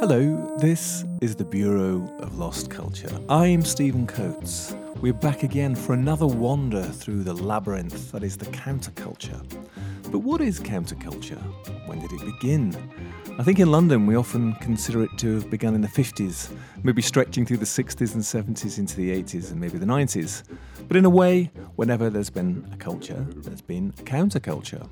[0.00, 3.10] Hello, this is the Bureau of Lost Culture.
[3.28, 4.76] I'm Stephen Coates.
[5.00, 9.42] We're back again for another wander through the labyrinth that is the counterculture.
[10.12, 11.42] But what is counterculture?
[11.88, 12.76] When did it begin?
[13.40, 17.02] I think in London we often consider it to have begun in the 50s, maybe
[17.02, 20.44] stretching through the 60s and 70s into the 80s and maybe the 90s.
[20.86, 24.88] But in a way, whenever there's been a culture, there's been a counterculture.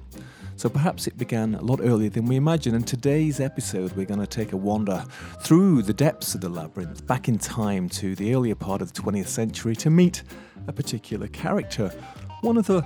[0.56, 2.74] So perhaps it began a lot earlier than we imagine.
[2.74, 5.04] And today's episode, we're going to take a wander
[5.40, 9.02] through the depths of the labyrinth, back in time to the earlier part of the
[9.02, 10.22] 20th century to meet
[10.66, 11.92] a particular character,
[12.40, 12.82] one of the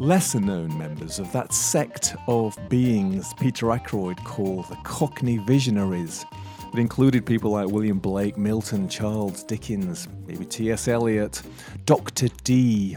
[0.00, 6.24] lesser known members of that sect of beings Peter Ackroyd called the Cockney Visionaries.
[6.72, 10.88] It included people like William Blake, Milton, Charles Dickens, maybe T.S.
[10.88, 11.40] Eliot,
[11.84, 12.28] Dr.
[12.42, 12.96] Dee,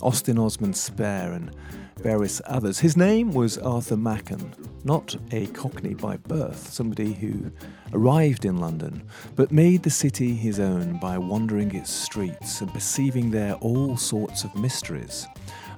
[0.00, 1.54] Austin Osman Spare, and
[1.98, 2.78] various others.
[2.78, 4.52] His name was Arthur Machen,
[4.84, 7.50] not a Cockney by birth, somebody who
[7.92, 9.02] arrived in London,
[9.34, 14.44] but made the city his own by wandering its streets and perceiving there all sorts
[14.44, 15.26] of mysteries.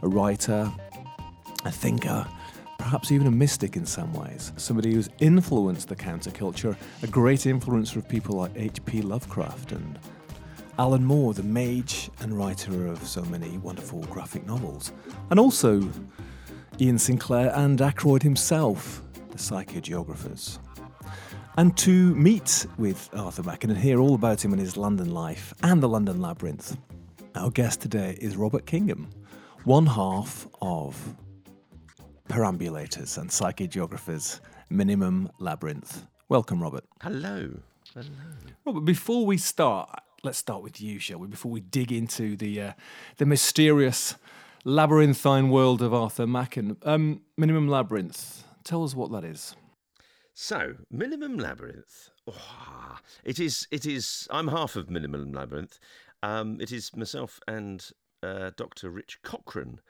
[0.03, 0.73] A writer,
[1.65, 2.27] a thinker,
[2.79, 7.97] perhaps even a mystic in some ways, somebody who's influenced the counterculture, a great influencer
[7.97, 9.03] of people like H.P.
[9.03, 9.99] Lovecraft and
[10.79, 14.93] Alan Moore, the mage and writer of so many wonderful graphic novels,
[15.31, 15.83] and also
[16.81, 20.61] Iain Sinclair and Ackroyd himself, the psychogeographers.
[21.57, 25.53] And to meet with Arthur Machen and hear all about him and his London life
[25.65, 26.77] and the London Labyrinth,
[27.35, 29.11] our guest today is Robert Kingham,
[29.65, 31.17] one half of
[32.29, 34.39] Perambulators and Psychogeographers
[34.71, 36.07] Minimum Labyrinth.
[36.29, 36.85] Welcome, Robert.
[37.03, 37.51] Hello.
[37.95, 38.07] Hello.
[38.65, 39.91] Robert, before we start,
[40.23, 41.29] let's start with you, shall we?
[41.29, 42.73] Before we dig into the uh,
[43.17, 44.17] the mysterious
[44.65, 46.77] labyrinthine world of Arthur Machen.
[46.83, 48.45] Um, Minimum Labyrinth.
[48.65, 49.55] Tell us what that is.
[50.35, 52.11] So, Minimum Labyrinth.
[52.27, 53.67] Oh, it is.
[53.71, 54.29] It is.
[54.31, 55.79] I'm half of Minimum Labyrinth.
[56.23, 57.89] Um, it is myself and
[58.23, 58.91] uh, Dr.
[58.91, 59.81] Rich Cochrane,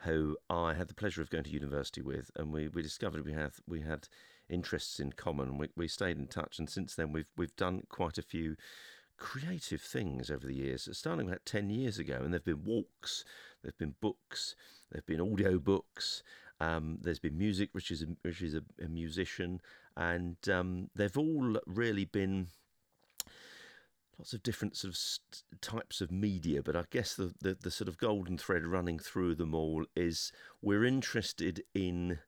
[0.00, 3.32] who I had the pleasure of going to university with, and we, we discovered we
[3.32, 4.08] had we had
[4.48, 5.58] interests in common.
[5.58, 8.56] We, we stayed in touch, and since then we've we've done quite a few
[9.16, 10.88] creative things over the years.
[10.92, 13.24] Starting about ten years ago, and there've been walks,
[13.62, 14.54] there've been books,
[14.90, 16.22] there've been audio books.
[16.58, 19.60] Um, there's been music, which is a, which is a, a musician,
[19.94, 22.46] and um, they've all really been
[24.18, 27.70] lots of different sort of st- types of media, but I guess the, the, the
[27.70, 30.32] sort of golden thread running through them all is
[30.62, 32.20] we're interested in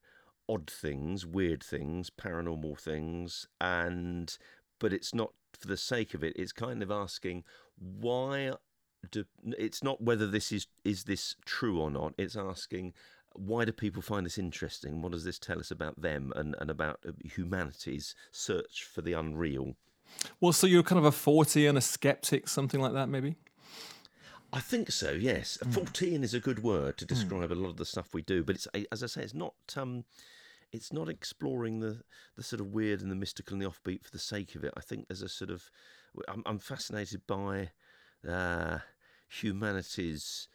[0.47, 4.37] odd things, weird things, paranormal things, and
[4.79, 6.35] but it's not for the sake of it.
[6.37, 7.45] It's kind of asking
[7.77, 8.53] why.
[9.13, 9.25] Do,
[9.57, 12.15] it's not whether this is is this true or not.
[12.19, 12.95] It's asking
[13.35, 15.03] why do people find this interesting?
[15.03, 19.77] What does this tell us about them and, and about humanity's search for the unreal?
[20.41, 23.37] Well, so you're kind of a Fortean a skeptic, something like that, maybe?
[24.53, 25.11] I think so.
[25.11, 25.73] Yes, mm.
[25.73, 27.53] Fortean is a good word to describe mm.
[27.53, 28.43] a lot of the stuff we do.
[28.43, 29.55] But it's as I say, it's not.
[29.77, 30.05] Um,
[30.73, 32.03] it's not exploring the
[32.37, 34.75] the sort of weird and the mystical and the offbeat for the sake of it.
[34.77, 35.71] I think there's a sort of.
[36.27, 37.71] I'm, I'm fascinated by
[38.29, 38.79] uh,
[39.29, 40.49] humanity's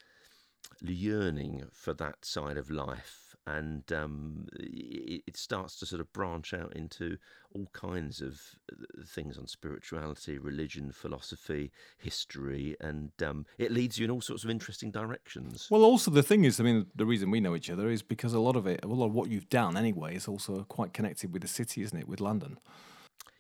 [0.82, 6.74] yearning for that side of life, and um, it, starts to sort of branch out
[6.76, 7.18] into
[7.54, 8.40] all kinds of
[8.72, 14.44] uh, things on spirituality, religion, philosophy, history, and um, it leads you in all sorts
[14.44, 15.68] of interesting directions.
[15.70, 18.34] Well, also the thing is, I mean, the reason we know each other is because
[18.34, 21.34] a lot of it, a lot of what you've done anyway, is also quite connected
[21.34, 22.60] with the city, isn't it, with London?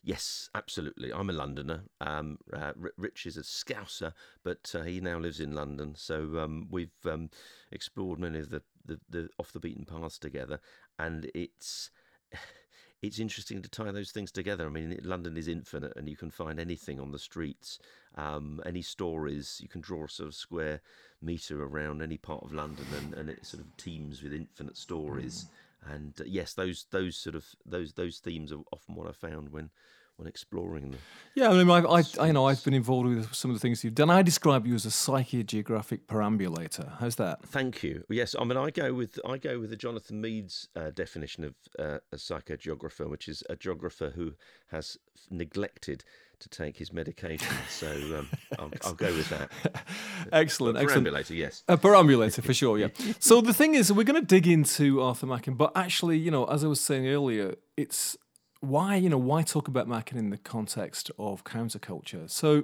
[0.05, 1.13] Yes, absolutely.
[1.13, 1.83] I'm a Londoner.
[2.01, 4.11] Um, uh, Rich is a Scouser,
[4.43, 5.95] but uh, he now lives in London.
[5.95, 7.29] So um, we've um,
[7.71, 10.59] explored many of the, the, the off the beaten paths together,
[10.99, 11.89] and it's
[13.01, 14.65] it's interesting to tie those things together.
[14.65, 17.79] I mean, London is infinite, and you can find anything on the streets,
[18.15, 19.59] um, any stories.
[19.63, 20.81] You can draw a sort of square
[21.21, 25.45] meter around any part of London, and, and it sort of teems with infinite stories.
[25.89, 29.49] And uh, yes, those those sort of those those themes are often what I found
[29.49, 29.69] when
[30.17, 30.99] when exploring them.
[31.35, 33.83] Yeah, I mean, I've, I, I know I've been involved with some of the things
[33.83, 34.09] you've done.
[34.09, 36.97] I describe you as a psychogeographic perambulator.
[36.99, 37.43] How's that?
[37.45, 38.03] Thank you.
[38.09, 41.55] Yes, I mean, I go with I go with the Jonathan Meades' uh, definition of
[41.79, 44.33] uh, a psychogeographer, which is a geographer who
[44.67, 44.97] has
[45.31, 46.03] neglected
[46.43, 47.55] to take his medication.
[47.69, 48.29] So um,
[48.59, 49.49] I'll, I'll, go with that.
[50.31, 51.07] excellent, a excellent.
[51.07, 51.63] Perambulator, yes.
[51.67, 52.77] A perambulator for sure.
[52.77, 52.89] Yeah.
[53.19, 56.45] so the thing is, we're going to dig into Arthur Machen, but actually, you know,
[56.45, 58.17] as I was saying earlier, it's
[58.59, 62.29] why you know why talk about Machen in the context of counterculture.
[62.29, 62.63] So.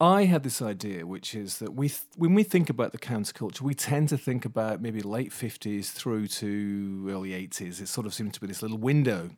[0.00, 3.60] I had this idea, which is that we, th- when we think about the counterculture,
[3.60, 7.80] we tend to think about maybe late 50s through to early 80s.
[7.80, 9.30] It sort of seemed to be this little window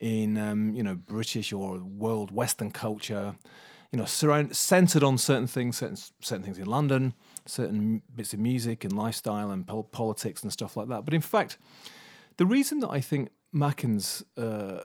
[0.00, 3.36] in um, you know British or world Western culture,
[3.92, 7.14] you know, surround, centered on certain things, certain, certain things in London,
[7.46, 11.04] certain bits of music and lifestyle and pol- politics and stuff like that.
[11.04, 11.58] But in fact,
[12.36, 14.80] the reason that I think Machen's uh,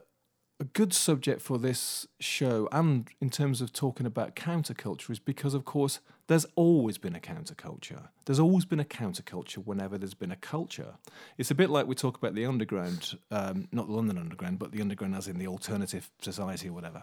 [0.60, 5.54] a good subject for this show and in terms of talking about counterculture is because,
[5.54, 6.00] of course,
[6.32, 8.08] there's always been a counterculture.
[8.24, 10.94] There's always been a counterculture whenever there's been a culture.
[11.36, 14.72] It's a bit like we talk about the underground, um, not the London underground, but
[14.72, 17.02] the underground as in the alternative society or whatever.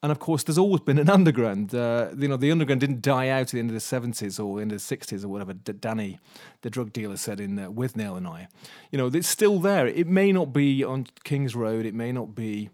[0.00, 1.74] And of course, there's always been an underground.
[1.74, 4.60] Uh, you know, the underground didn't die out at the end of the 70s or
[4.60, 5.54] end of the 60s or whatever.
[5.54, 6.20] D- Danny,
[6.60, 8.46] the drug dealer, said in uh, Withnail and I.
[8.92, 9.88] You know, it's still there.
[9.88, 11.84] It may not be on King's Road.
[11.84, 12.70] It may not be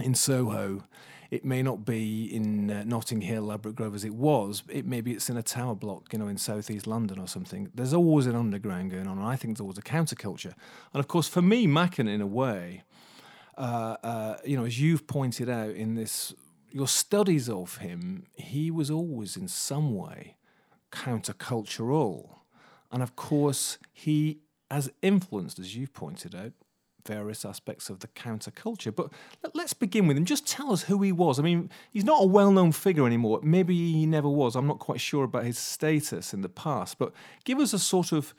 [0.00, 0.84] in Soho.
[1.34, 4.62] It may not be in uh, Notting Hill, Ladbroke Grove as it was.
[4.68, 7.72] It maybe it's in a tower block, you know, in southeast London or something.
[7.74, 10.54] There's always an underground going on, and I think there's always a counterculture.
[10.92, 12.84] And of course, for me, Machen, in a way,
[13.58, 16.32] uh, uh, you know, as you've pointed out in this,
[16.70, 20.36] your studies of him, he was always in some way
[20.92, 22.28] countercultural.
[22.92, 24.38] And of course, he
[24.70, 26.52] has influenced, as you've pointed out,
[27.06, 28.94] various aspects of the counterculture.
[28.94, 29.10] But
[29.54, 30.24] let's begin with him.
[30.24, 31.38] Just tell us who he was.
[31.38, 33.40] I mean, he's not a well known figure anymore.
[33.42, 34.56] Maybe he never was.
[34.56, 36.98] I'm not quite sure about his status in the past.
[36.98, 37.12] But
[37.44, 38.34] give us a sort of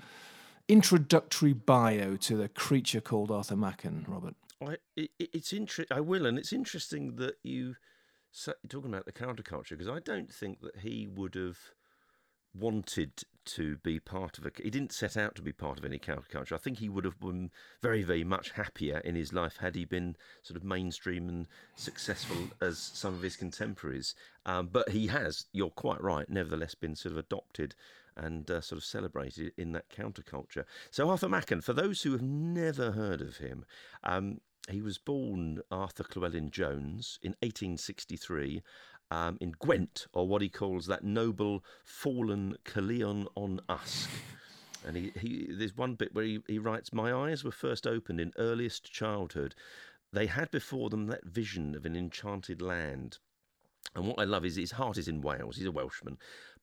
[0.68, 4.36] introductory bio to the creature called Arthur Machen, Robert.
[4.62, 7.76] I, it, it's inter- I will, and it's interesting that you
[8.68, 11.58] talking about the counterculture because I don't think that he would have
[12.54, 14.52] wanted to be part of a.
[14.62, 16.54] He didn't set out to be part of any counterculture.
[16.54, 17.52] I think he would have been
[17.82, 22.38] very, very much happier in his life had he been sort of mainstream and successful
[22.62, 24.16] as some of his contemporaries.
[24.46, 27.76] Um, but he has, you're quite right, nevertheless been sort of adopted
[28.18, 30.66] and uh, sort of celebrated in that counterculture.
[30.92, 33.66] So Arthur Machen, for those who have never heard of him,
[34.04, 34.40] um,
[34.70, 38.64] he was born Arthur Llewellyn Jones in 1863
[39.12, 44.10] um, in Gwent, or what he calls that noble fallen Caerleon on Usk.
[44.86, 48.20] And he, he, there's one bit where he, he writes, My eyes were first opened
[48.20, 49.56] in earliest childhood.
[50.14, 53.18] They had before them that vision of an enchanted land.
[53.96, 55.58] And what I love is his heart is in Wales.
[55.58, 56.18] He's a Welshman.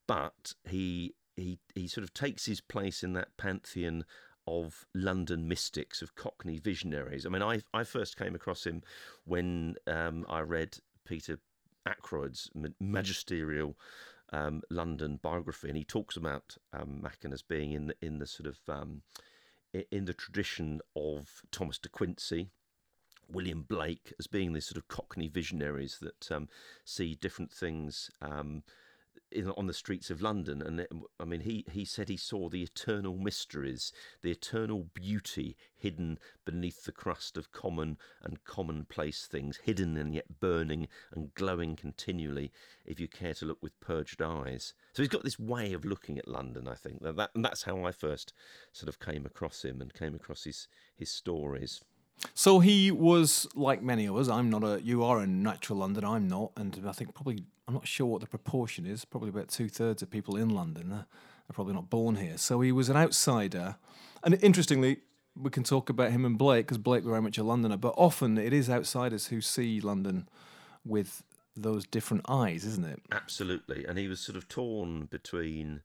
[0.07, 4.05] But he, he, he sort of takes his place in that pantheon
[4.47, 7.27] of London mystics, of Cockney visionaries.
[7.27, 8.83] I mean, I, I first came across him
[9.25, 11.39] when um, I read Peter
[11.87, 12.51] Ackroyd's
[12.81, 13.77] magisterial
[14.33, 18.27] um, London biography, and he talks about um, Machen as being in the, in the
[18.27, 19.03] sort of um,
[19.91, 22.51] in the tradition of Thomas de Quincey,
[23.29, 26.49] William Blake, as being these sort of Cockney visionaries that um,
[26.85, 28.63] see different things um,
[29.33, 30.63] in, on the streets of London.
[30.63, 30.87] And
[31.19, 33.93] I mean, he, he said he saw the eternal mysteries,
[34.23, 40.41] the eternal beauty hidden beneath the crust of common and commonplace things, hidden and yet
[40.41, 42.53] burning and glowing continually
[42.85, 44.75] if you care to look with purged eyes.
[44.93, 47.03] So he's got this way of looking at London, I think.
[47.03, 48.33] That, and that's how I first
[48.73, 51.83] sort of came across him and came across his, his stories.
[52.35, 54.29] So he was like many of us.
[54.29, 54.81] I'm not a.
[54.83, 56.05] You are a natural London.
[56.05, 59.05] I'm not, and I think probably I'm not sure what the proportion is.
[59.05, 61.07] Probably about two thirds of people in London are
[61.53, 62.39] probably not born here.
[62.39, 63.77] So he was an outsider,
[64.23, 64.99] and interestingly,
[65.41, 67.77] we can talk about him and Blake because Blake was very much a Londoner.
[67.77, 70.29] But often it is outsiders who see London
[70.85, 71.23] with
[71.57, 73.03] those different eyes, isn't it?
[73.11, 75.83] Absolutely, and he was sort of torn between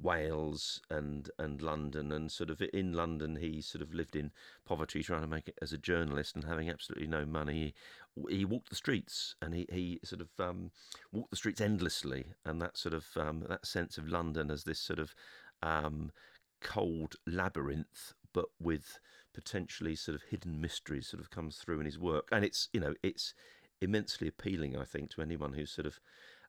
[0.00, 4.30] Wales and and London, and sort of in London he sort of lived in
[4.64, 7.74] poverty, trying to make it as a journalist and having absolutely no money.
[8.28, 10.70] He, he walked the streets, and he he sort of um,
[11.12, 14.78] walked the streets endlessly, and that sort of um, that sense of London as this
[14.78, 15.14] sort of
[15.62, 16.12] um,
[16.60, 19.00] cold labyrinth, but with
[19.34, 22.80] potentially sort of hidden mysteries, sort of comes through in his work, and it's you
[22.80, 23.34] know it's
[23.80, 26.00] immensely appealing, I think, to anyone who's sort of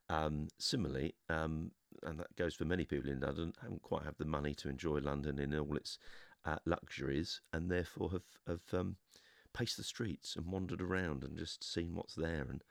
[0.10, 1.72] um, similarly, um,
[2.04, 5.00] and that goes for many people in London, haven't quite had the money to enjoy
[5.00, 5.98] London in all its
[6.46, 8.96] uh, luxuries, and therefore have have um,
[9.54, 12.64] paced the streets and wandered around and just seen what's there and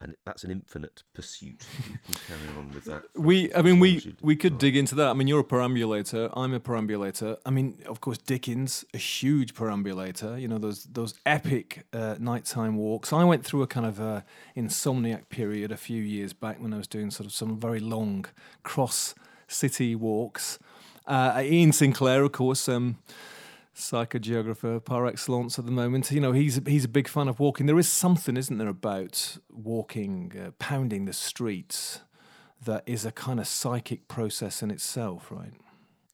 [0.00, 1.64] and that's an infinite pursuit.
[1.88, 3.02] You can carry on with that.
[3.18, 5.08] We, I mean, we we could dig into that.
[5.08, 6.30] I mean, you're a perambulator.
[6.34, 7.36] I'm a perambulator.
[7.44, 10.40] I mean, of course, Dickens, a huge perambulator.
[10.40, 13.12] You know, those those epic uh, nighttime walks.
[13.12, 14.20] I went through a kind of uh,
[14.56, 18.26] insomniac period a few years back when I was doing sort of some very long
[18.62, 19.14] cross
[19.48, 20.58] city walks.
[21.06, 22.68] Uh, Iain Sinclair, of course.
[22.68, 22.98] Um,
[23.78, 26.10] psychogeographer par excellence at the moment.
[26.10, 27.66] You know, he's he's a big fan of walking.
[27.66, 32.00] There is something, isn't there, about walking, uh, pounding the streets,
[32.64, 35.52] that is a kind of psychic process in itself, right?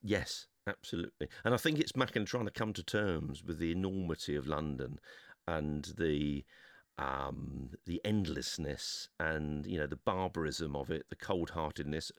[0.03, 1.29] Yes, absolutely.
[1.45, 5.01] And I think it's Machen trying to come to terms with the enormity of London
[5.47, 6.45] and the
[6.97, 12.13] um, the endlessness and you know the barbarism of it, the cold-heartedness,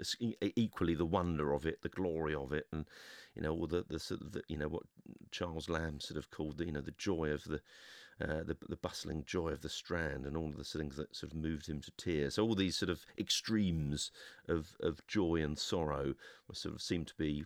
[0.58, 2.86] equally the wonder of it, the glory of it, and
[3.36, 4.84] you know all the the sort of the, you know what
[5.32, 7.62] Charles Lamb sort of called the you know the joy of the
[8.22, 11.34] uh, the, the bustling joy of the Strand and all of the things that sort
[11.34, 12.36] of moved him to tears.
[12.36, 14.10] So all these sort of extremes
[14.48, 16.14] of, of joy and sorrow
[16.48, 17.44] were sort of seem to be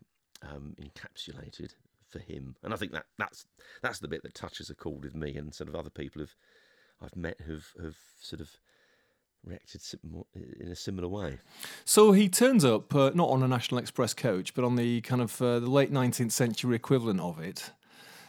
[0.48, 1.74] um, encapsulated
[2.08, 3.46] for him, and I think that that's
[3.81, 6.36] that's the bit that touches a chord with me and sort of other people have
[7.01, 8.50] I've met who've have sort of
[9.43, 9.81] reacted
[10.60, 11.39] in a similar way.
[11.86, 15.22] So he turns up uh, not on a National Express coach, but on the kind
[15.22, 17.72] of uh, the late 19th century equivalent of it.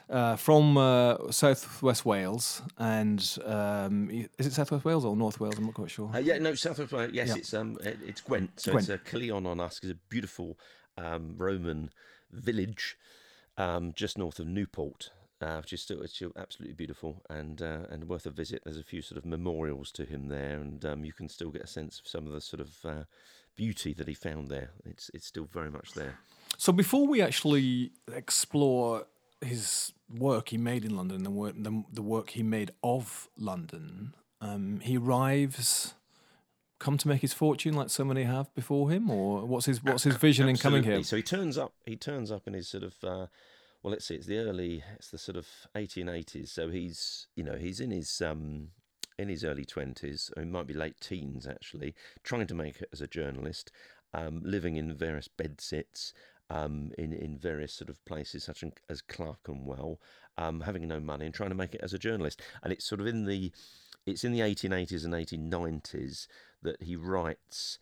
[0.09, 5.55] Uh, from uh, southwest Wales, and um, is it southwest Wales or North Wales?
[5.57, 6.11] I'm not quite sure.
[6.13, 7.13] Uh, yeah, no, southwest Wales.
[7.13, 7.35] Yes, yeah.
[7.37, 8.59] it's um, it's Gwent.
[8.59, 8.89] So Gwent.
[8.89, 10.59] it's a Caerleon on Usk is a beautiful
[10.99, 11.91] um, Roman
[12.33, 12.97] village
[13.57, 17.87] um, just north of Newport, uh, which is still, it's still absolutely beautiful and uh,
[17.91, 18.63] and worth a visit.
[18.65, 21.63] There's a few sort of memorials to him there, and um, you can still get
[21.63, 23.05] a sense of some of the sort of uh,
[23.57, 24.71] beauty that he found there.
[24.85, 26.19] It's it's still very much there.
[26.59, 29.07] So before we actually explore
[29.41, 34.15] his work he made in London, the work the, the work he made of London,
[34.41, 35.95] um, he arrives.
[36.79, 40.05] Come to make his fortune, like so many have before him, or what's his what's
[40.05, 41.03] his vision in coming here?
[41.03, 41.75] So he turns up.
[41.85, 43.27] He turns up in his sort of uh,
[43.83, 46.49] well, let's see, it's the early, it's the sort of 1880s.
[46.49, 48.69] So he's, you know, he's in his um,
[49.19, 52.89] in his early 20s, or he might be late teens actually, trying to make it
[52.93, 53.71] as a journalist,
[54.15, 56.13] um, living in various bedsits.
[56.53, 60.01] Um, in in various sort of places such as Clerkenwell,
[60.37, 63.01] um, having no money and trying to make it as a journalist, and it's sort
[63.01, 63.53] of in the
[64.05, 66.27] it's in the 1880s and 1890s
[66.63, 67.79] that he writes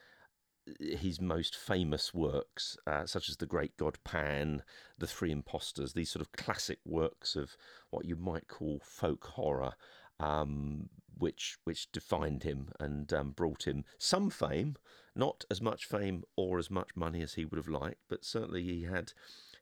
[0.80, 4.62] his most famous works, uh, such as The Great God Pan,
[4.98, 7.56] The Three Impostors, these sort of classic works of
[7.90, 9.74] what you might call folk horror,
[10.20, 14.76] um, which which defined him and um, brought him some fame,
[15.14, 18.62] not as much fame or as much money as he would have liked, but certainly
[18.62, 19.12] he had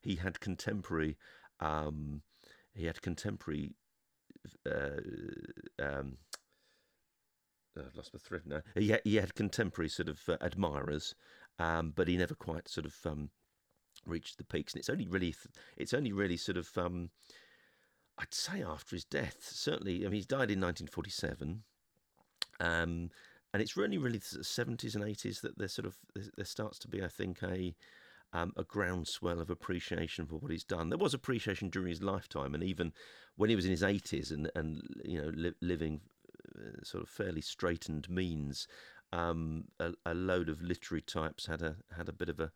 [0.00, 1.16] he had contemporary
[1.60, 2.22] um,
[2.74, 3.74] he had contemporary
[4.70, 5.00] uh,
[5.82, 6.18] um,
[7.78, 8.62] I've lost my thread now.
[8.74, 11.14] He had, he had contemporary sort of uh, admirers,
[11.58, 13.30] um, but he never quite sort of um,
[14.04, 14.72] reached the peaks.
[14.72, 15.34] And it's only really,
[15.76, 17.10] it's only really sort of, um,
[18.18, 19.38] I'd say after his death.
[19.40, 21.62] Certainly, I mean, he's died in 1947,
[22.60, 23.10] um,
[23.52, 25.96] and it's really, really the 70s and 80s that there sort of
[26.36, 27.74] there starts to be, I think, a
[28.32, 30.88] um, a groundswell of appreciation for what he's done.
[30.90, 32.92] There was appreciation during his lifetime, and even
[33.36, 36.15] when he was in his 80s and and you know li- living uh,
[36.82, 38.66] sort of fairly straitened means,
[39.12, 42.50] um, a, a, load of literary types had a had a bit of a,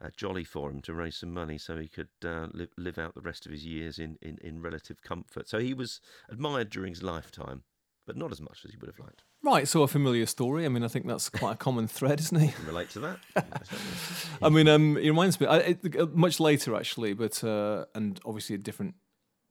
[0.00, 3.14] a jolly for him to raise some money so he could uh, live, live out
[3.14, 5.48] the rest of his years in, in, in relative comfort.
[5.48, 7.62] So he was admired during his lifetime,
[8.06, 9.22] but not as much as he would have liked.
[9.42, 10.64] Right, so a familiar story.
[10.64, 12.52] I mean, I think that's quite a common thread, isn't he?
[12.66, 13.18] relate to that.
[14.42, 18.20] I mean, um, it reminds me I, it, uh, much later actually, but uh, and
[18.24, 18.96] obviously a different,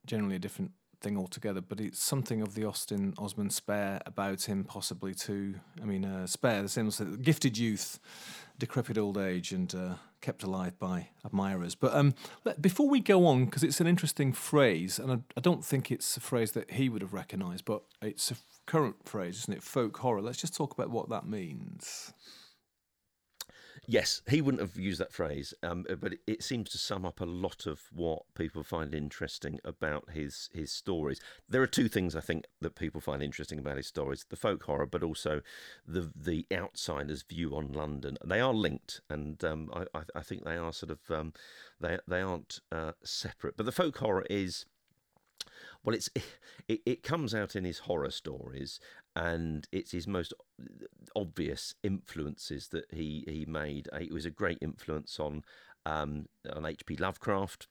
[0.06, 0.72] generally a different
[1.06, 5.54] thing altogether, but it's something of the Austin Osman Spare about him, possibly too.
[5.80, 6.90] I mean, uh, spare, the same
[7.22, 8.00] gifted youth,
[8.58, 11.76] decrepit old age, and uh, kept alive by admirers.
[11.76, 12.14] But um,
[12.60, 16.16] before we go on, because it's an interesting phrase, and I, I, don't think it's
[16.16, 18.36] a phrase that he would have recognised, but it's a
[18.66, 19.62] current phrase, isn't it?
[19.62, 20.22] Folk horror.
[20.22, 22.12] Let's just talk about what that means.
[23.88, 27.20] Yes, he wouldn't have used that phrase, um, but it, it, seems to sum up
[27.20, 31.20] a lot of what people find interesting about his his stories.
[31.48, 34.64] There are two things I think that people find interesting about his stories: the folk
[34.64, 35.40] horror, but also
[35.86, 38.18] the the outsider's view on London.
[38.24, 41.32] They are linked, and um, I, I, think they are sort of um,
[41.80, 43.56] they they aren't uh, separate.
[43.56, 44.66] But the folk horror is
[45.84, 46.10] well, it's
[46.68, 48.80] it, it comes out in his horror stories,
[49.16, 50.34] and it's his most
[51.16, 53.88] obvious influences that he he made.
[53.98, 55.42] It was a great influence on
[55.86, 56.96] um, on H.P.
[56.96, 57.66] Lovecraft,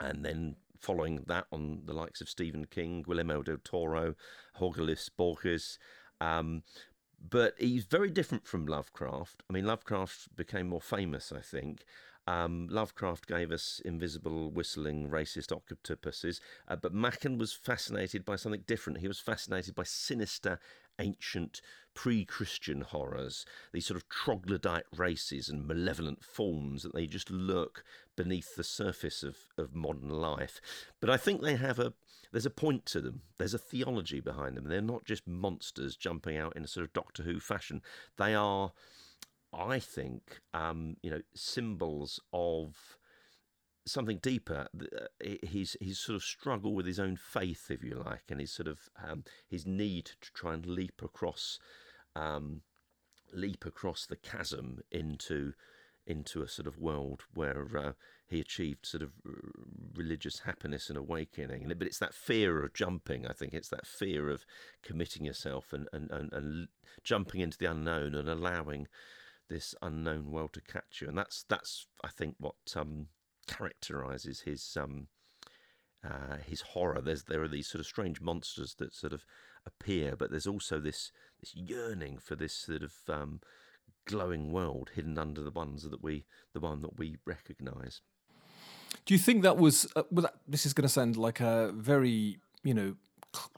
[0.00, 4.14] and then following that on the likes of Stephen King, Guillermo del Toro,
[4.54, 5.78] Jorge Borges.
[6.20, 6.62] Um,
[7.28, 9.42] but he's very different from Lovecraft.
[9.48, 11.84] I mean, Lovecraft became more famous, I think,
[12.26, 18.62] um, Lovecraft gave us invisible, whistling, racist octopuses, uh, but Machen was fascinated by something
[18.66, 19.00] different.
[19.00, 20.60] He was fascinated by sinister,
[20.98, 21.60] ancient,
[21.94, 27.84] pre Christian horrors, these sort of troglodyte races and malevolent forms that they just lurk
[28.16, 30.60] beneath the surface of, of modern life.
[31.00, 31.92] But I think they have a
[32.30, 33.20] there's a point to them.
[33.36, 34.64] There's a theology behind them.
[34.64, 37.82] They're not just monsters jumping out in a sort of Doctor Who fashion.
[38.16, 38.72] They are
[39.52, 42.96] I think, um, you know, symbols of
[43.86, 44.68] something deeper.
[44.80, 48.52] Uh, he's he's sort of struggle with his own faith, if you like, and his
[48.52, 51.58] sort of um, his need to try and leap across,
[52.16, 52.62] um,
[53.32, 55.52] leap across the chasm into
[56.04, 57.92] into a sort of world where uh,
[58.26, 59.12] he achieved sort of
[59.94, 61.72] religious happiness and awakening.
[61.76, 63.26] But it's that fear of jumping.
[63.26, 64.44] I think it's that fear of
[64.82, 66.68] committing yourself and and, and, and
[67.04, 68.88] jumping into the unknown and allowing
[69.52, 71.08] this unknown world to catch you.
[71.08, 73.08] And that's that's I think what um,
[73.46, 75.08] characterizes his um,
[76.04, 77.00] uh, his horror.
[77.00, 79.24] There's there are these sort of strange monsters that sort of
[79.66, 83.40] appear, but there's also this this yearning for this sort of um,
[84.06, 88.00] glowing world hidden under the ones that we the one that we recognise.
[89.04, 89.86] Do you think that was?
[89.94, 92.96] Uh, well, that, this is going to sound like a very you know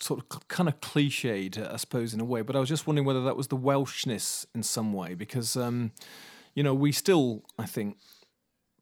[0.01, 2.43] sort of kind of cliched, I suppose, in a way.
[2.43, 5.93] But I was just wondering whether that was the Welshness in some way, because um,
[6.55, 7.99] you know we still, I think,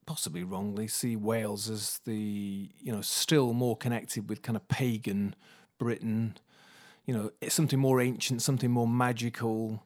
[0.06, 5.34] possibly wrongly, see Wales as the you know still more connected with kind of pagan
[5.78, 6.36] Britain.
[7.06, 9.84] You know, it's something more ancient, something more magical.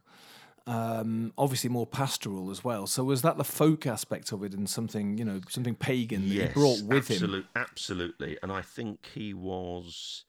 [0.69, 2.89] Um, obviously more pastoral as well.
[2.89, 6.49] So was that the folk aspect of it and something, you know, something pagan that
[6.49, 7.49] he brought with absolute, him?
[7.55, 8.37] Absolutely.
[8.43, 10.25] And I think he was,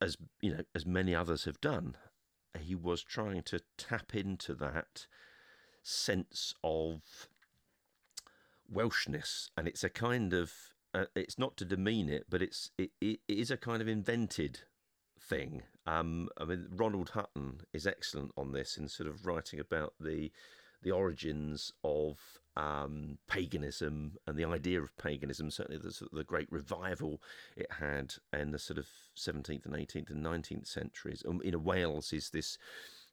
[0.00, 1.96] as you know, as many others have done,
[2.58, 5.06] he was trying to tap into that
[5.82, 7.28] sense of
[8.72, 10.52] Welshness, and it's a kind of
[10.94, 14.60] uh, it's not to demean it, but it's it, it is a kind of invented
[15.20, 15.62] thing.
[15.86, 20.32] Um, I mean, Ronald Hutton is excellent on this in sort of writing about the
[20.82, 22.18] the origins of
[22.56, 25.50] um, paganism and the idea of paganism.
[25.50, 27.20] Certainly, the, the great revival
[27.56, 31.22] it had in the sort of 17th and 18th and 19th centuries.
[31.28, 32.58] Um, in Wales is this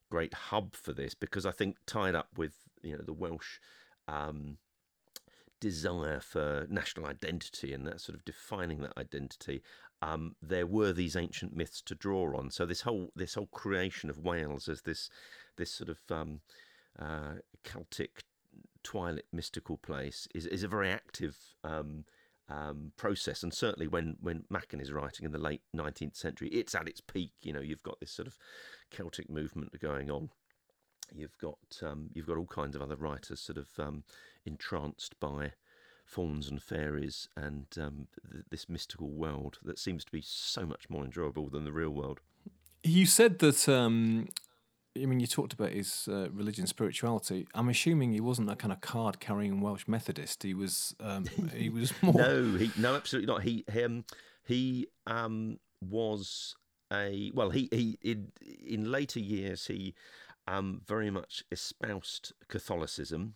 [0.10, 3.60] great hub for this because I think tied up with you know the Welsh.
[4.08, 4.58] Um,
[5.60, 9.64] desire for national identity and that sort of defining that identity,
[10.02, 12.52] um, there were these ancient myths to draw on.
[12.52, 15.10] So this whole this whole creation of Wales as this
[15.56, 16.42] this sort of um,
[17.00, 18.24] uh, Celtic
[18.84, 21.38] twilight mystical place is is a very active.
[21.64, 22.06] Um,
[22.50, 23.44] um, process.
[23.44, 27.02] And certainly when when Machen is writing in the late 19th century, it's at its
[27.02, 27.32] peak.
[27.42, 28.38] You know, you've got this sort of
[28.92, 30.30] Celtic movement going on.
[31.14, 34.04] You've got um, you've got all kinds of other writers sort of um,
[34.46, 35.54] entranced by
[36.06, 40.90] fauns and fairies and um, th- this mystical world that seems to be so much
[40.90, 42.20] more enjoyable than the real world.
[42.84, 43.70] You said that.
[43.70, 44.28] Um,
[44.96, 47.48] I mean, you talked about his uh, religion, spirituality.
[47.56, 50.44] I'm assuming he wasn't a kind of card-carrying Welsh Methodist.
[50.44, 50.96] He was.
[51.00, 51.26] Um,
[51.56, 52.14] he was more.
[52.14, 53.44] no, he, no, absolutely not.
[53.44, 54.06] He him
[54.44, 56.56] he um, was
[56.92, 57.50] a well.
[57.50, 58.32] He he in,
[58.66, 59.96] in later years he
[60.48, 63.36] um, very much espoused Catholicism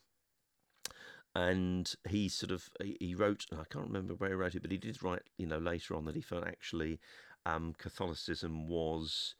[1.37, 4.77] and he sort of he wrote I can't remember where he wrote it, but he
[4.77, 6.99] did write you know later on that he felt actually
[7.45, 9.35] um, Catholicism was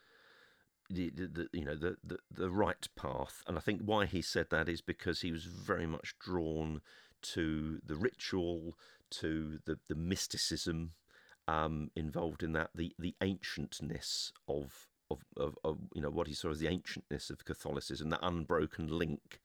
[0.89, 4.50] the, the, you know the, the the right path, and I think why he said
[4.50, 6.82] that is because he was very much drawn
[7.34, 8.78] to the ritual,
[9.12, 10.93] to the the mysticism
[11.47, 16.34] um, involved in that, the the ancientness of, of of, of you know what he
[16.34, 19.41] saw as the ancientness of Catholicism, that unbroken link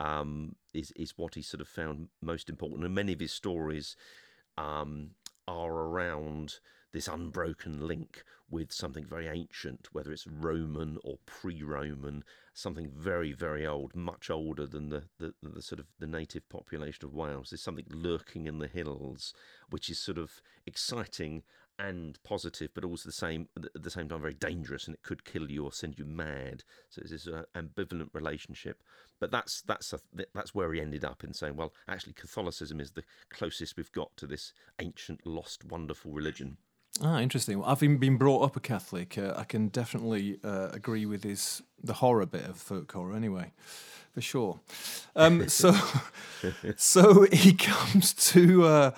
[0.00, 2.84] um, is is what he sort of found most important.
[2.84, 3.96] And many of his stories
[4.58, 5.10] um,
[5.48, 6.58] are around
[6.94, 13.66] this unbroken link with something very ancient, whether it's Roman or pre-Roman, something very, very
[13.66, 17.50] old, much older than the, the, the, sort of the native population of Wales.
[17.50, 19.34] There's something lurking in the hills,
[19.70, 21.42] which is sort of exciting
[21.80, 25.24] and positive, but also the same at the same time very dangerous, and it could
[25.24, 26.62] kill you or send you mad.
[26.90, 28.84] So it's this uh, ambivalent relationship.
[29.18, 29.98] But that's that's a,
[30.32, 34.16] that's where he ended up in saying, well, actually, Catholicism is the closest we've got
[34.18, 36.58] to this ancient, lost, wonderful religion.
[37.02, 37.58] Ah, interesting.
[37.58, 41.62] Well, having been brought up a Catholic, uh, I can definitely uh, agree with his
[41.82, 43.14] the horror bit of folk horror.
[43.14, 43.52] Anyway,
[44.12, 44.60] for sure.
[45.16, 45.74] Um, so,
[46.76, 48.90] so he comes to uh,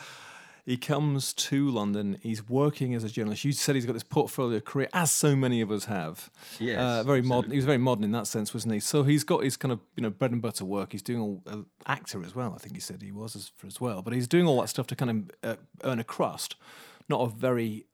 [0.66, 2.18] he comes to London.
[2.20, 3.44] He's working as a journalist.
[3.44, 6.28] You said he's got this portfolio career, as so many of us have.
[6.59, 7.52] Yes, uh, very modern.
[7.52, 8.80] He was very modern in that sense, wasn't he?
[8.80, 10.92] So he's got his kind of you know bread and butter work.
[10.92, 12.52] He's doing all uh, actor as well.
[12.54, 14.02] I think he said he was as, as well.
[14.02, 16.56] But he's doing all that stuff to kind of uh, earn a crust,
[17.09, 17.87] not a very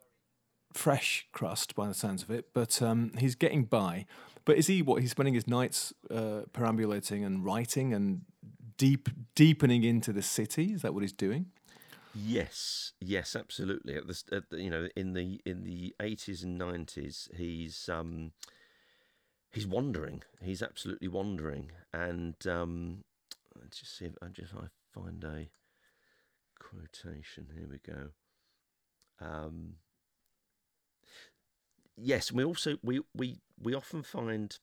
[0.72, 2.46] fresh crust by the sounds of it.
[2.54, 4.06] But um, he's getting by.
[4.44, 8.22] But is he what he's spending his nights uh, perambulating and writing and
[8.76, 10.72] deep deepening into the city?
[10.72, 11.46] Is that what he's doing?
[12.14, 13.96] Yes, yes, absolutely.
[13.96, 18.32] At the, at the, you know in the in the eighties and nineties, he's um,
[19.50, 20.22] he's wandering.
[20.42, 23.04] He's absolutely wandering, and um,
[23.58, 25.48] let's just see if I just I find a
[26.58, 27.48] quotation.
[27.56, 28.08] Here we go.
[29.22, 29.74] Um,
[31.96, 34.58] yes, we also we we we often find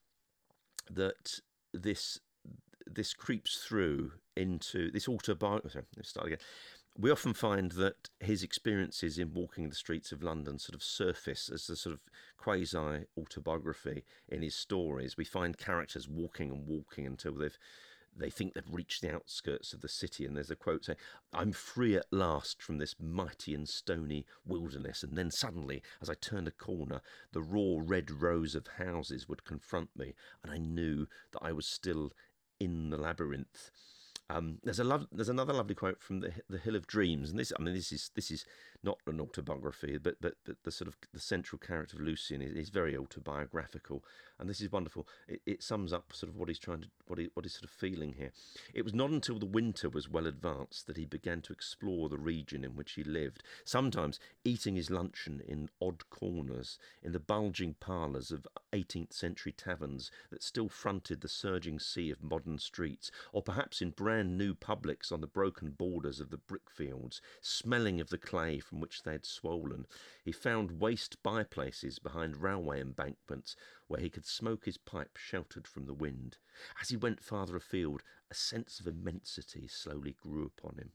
[0.89, 1.39] that
[1.73, 2.19] this
[2.87, 5.79] this creeps through into this autobiography.
[5.95, 6.39] Let's start again.
[6.97, 11.49] We often find that his experiences in walking the streets of London sort of surface
[11.53, 12.01] as a sort of
[12.37, 15.15] quasi autobiography in his stories.
[15.15, 17.57] We find characters walking and walking until they've
[18.15, 20.97] they think they've reached the outskirts of the city, and there's a quote saying,
[21.33, 25.03] I'm free at last from this mighty and stony wilderness.
[25.03, 29.45] And then suddenly, as I turned a corner, the raw red rows of houses would
[29.45, 32.11] confront me, and I knew that I was still
[32.59, 33.71] in the labyrinth.
[34.29, 37.39] Um, there's a love, there's another lovely quote from the the Hill of Dreams, and
[37.39, 38.45] this I mean this is this is
[38.83, 42.53] not an autobiography, but but, but the sort of the central character of Lucian is,
[42.53, 44.03] is very autobiographical,
[44.39, 45.07] and this is wonderful.
[45.27, 47.65] It, it, sums up sort of what he's trying to what he what he's sort
[47.65, 48.31] of feeling here.
[48.73, 52.17] It was not until the winter was well advanced that he began to explore the
[52.17, 53.43] region in which he lived.
[53.65, 60.11] Sometimes eating his luncheon in odd corners in the bulging parlours of 18th century taverns
[60.29, 65.11] that still fronted the surging sea of modern streets, or perhaps in brand new publics
[65.11, 69.25] on the broken borders of the brickfields, smelling of the clay from which they had
[69.25, 69.87] swollen.
[70.23, 73.55] He found waste by places behind railway embankments
[73.87, 76.37] where he could smoke his pipe sheltered from the wind.
[76.79, 80.91] As he went farther afield, a sense of immensity slowly grew upon him.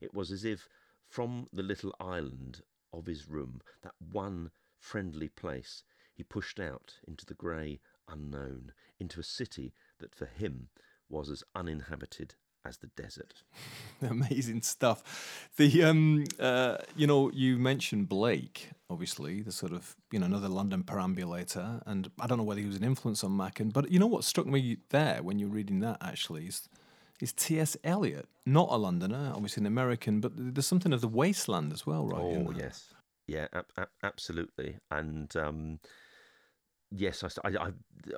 [0.00, 0.68] It was as if
[1.08, 2.62] from the little island
[2.92, 5.82] of his room, that one friendly place,
[6.14, 10.68] he pushed out into the grey unknown, into a city that for him
[11.08, 13.34] was as uninhabited as the desert.
[14.02, 15.50] Amazing stuff.
[15.56, 20.48] The um, uh, you know, you mentioned Blake, obviously, the sort of you know another
[20.48, 23.98] London perambulator, and I don't know whether he was an influence on Machen, but you
[23.98, 26.68] know what struck me there when you're reading that actually is
[27.20, 27.76] is T.S.
[27.82, 32.06] Eliot, not a Londoner, obviously an American, but there's something of the wasteland as well,
[32.06, 32.20] right?
[32.20, 32.92] Oh yes,
[33.26, 35.34] yeah, ab- ab- absolutely, and.
[35.36, 35.80] Um,
[36.90, 37.70] yes, I, I,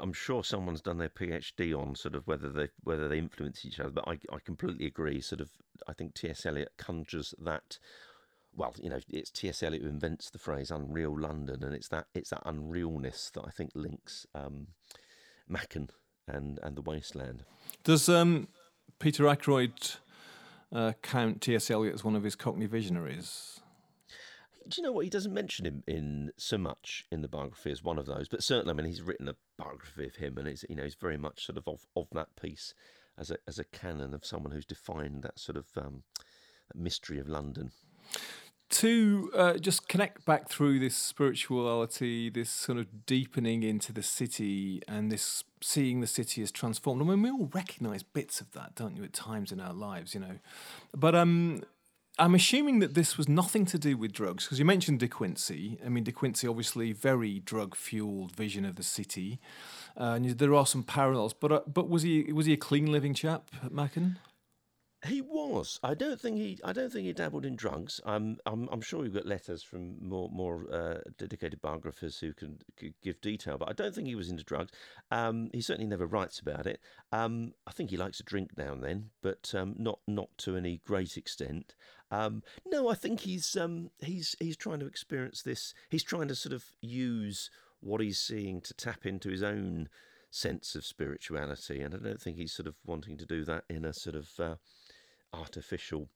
[0.02, 3.80] am sure someone's done their PhD on sort of whether they whether they influence each
[3.80, 5.20] other, but I, I completely agree.
[5.20, 5.50] Sort of,
[5.86, 6.46] I think T.S.
[6.46, 7.78] Eliot conjures that.
[8.54, 9.62] Well, you know, it's T.S.
[9.62, 13.50] Eliot who invents the phrase "unreal London," and it's that it's that unrealness that I
[13.50, 14.68] think links um,
[15.48, 15.90] Machen
[16.26, 17.44] and and the wasteland.
[17.84, 18.48] Does um,
[18.98, 19.72] Peter Ackroyd
[20.72, 21.70] uh, count T.S.
[21.70, 23.60] Eliot as one of his Cockney visionaries?
[24.68, 25.04] Do you know what?
[25.04, 28.42] He doesn't mention him in so much in the biography as one of those, but
[28.42, 31.16] certainly, I mean, he's written a biography of him, and it's you know he's very
[31.16, 32.74] much sort of of, of that piece
[33.18, 36.02] as a as a canon of someone who's defined that sort of um,
[36.74, 37.72] mystery of London.
[38.70, 44.82] To uh, just connect back through this spirituality, this sort of deepening into the city,
[44.86, 47.00] and this seeing the city as transformed.
[47.00, 50.12] I mean, we all recognise bits of that, don't you, at times in our lives,
[50.12, 50.38] you know.
[50.94, 51.62] But um,
[52.18, 55.78] I'm assuming that this was nothing to do with drugs because you mentioned De Quincey.
[55.84, 59.38] I mean, De Quincey obviously very drug fueled vision of the city,
[59.96, 61.32] uh, and there are some parallels.
[61.32, 64.18] But uh, but was he was he a clean living chap, Machen?
[65.06, 65.78] He was.
[65.84, 66.58] I don't think he.
[66.64, 68.00] I don't think he dabbled in drugs.
[68.04, 68.38] I'm.
[68.46, 68.68] I'm.
[68.72, 72.58] I'm sure you've got letters from more more uh, dedicated biographers who can,
[73.00, 74.72] give detail, but I don't think he was into drugs.
[75.12, 76.80] Um, he certainly never writes about it.
[77.12, 80.56] Um, I think he likes to drink now and then, but um, not not to
[80.56, 81.76] any great extent.
[82.10, 85.74] Um, no, I think he's um, he's he's trying to experience this.
[85.90, 89.88] He's trying to sort of use what he's seeing to tap into his own
[90.30, 93.84] sense of spirituality, and I don't think he's sort of wanting to do that in
[93.84, 94.54] a sort of uh,
[95.32, 96.08] artificial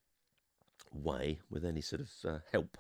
[0.93, 2.79] way with any sort of uh, help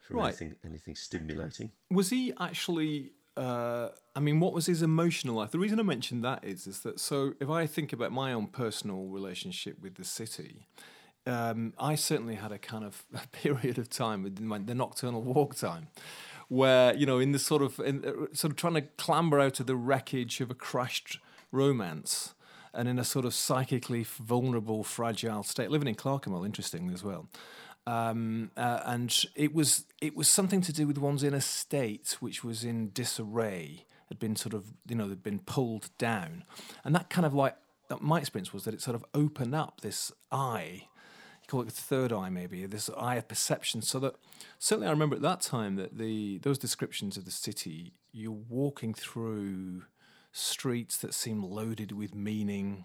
[0.00, 0.28] from right.
[0.28, 1.72] anything, anything stimulating.
[1.90, 3.12] Was he actually?
[3.36, 5.50] Uh, I mean, what was his emotional life?
[5.50, 8.46] The reason I mentioned that is, is that so if I think about my own
[8.46, 10.66] personal relationship with the city,
[11.26, 15.22] um, I certainly had a kind of a period of time with my, the nocturnal
[15.22, 15.88] walk time,
[16.48, 19.60] where you know, in the sort of in, uh, sort of trying to clamber out
[19.60, 21.18] of the wreckage of a crashed
[21.52, 22.34] romance
[22.76, 25.70] and in a sort of psychically vulnerable, fragile state.
[25.70, 27.28] Living in Clerkenwell, interestingly as well.
[27.86, 32.44] Um, uh, and it was it was something to do with one's inner state, which
[32.44, 36.44] was in disarray, had been sort of you know had been pulled down,
[36.84, 37.56] and that kind of like
[38.00, 40.88] my experience was that it sort of opened up this eye.
[41.42, 43.80] You call it the third eye, maybe this eye of perception.
[43.82, 44.16] So that
[44.58, 48.94] certainly I remember at that time that the those descriptions of the city, you're walking
[48.94, 49.84] through
[50.36, 52.84] streets that seem loaded with meaning.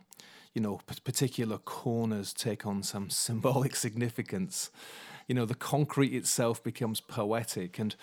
[0.54, 4.72] You know, p- particular corners take on some symbolic significance.
[5.28, 7.96] You know, the concrete itself becomes poetic, and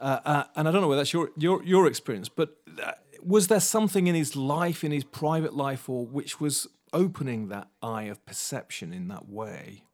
[0.00, 3.48] uh, uh, and I don't know whether that's your your your experience, but uh, was
[3.48, 8.04] there something in his life, in his private life, or which was opening that eye
[8.04, 9.84] of perception in that way?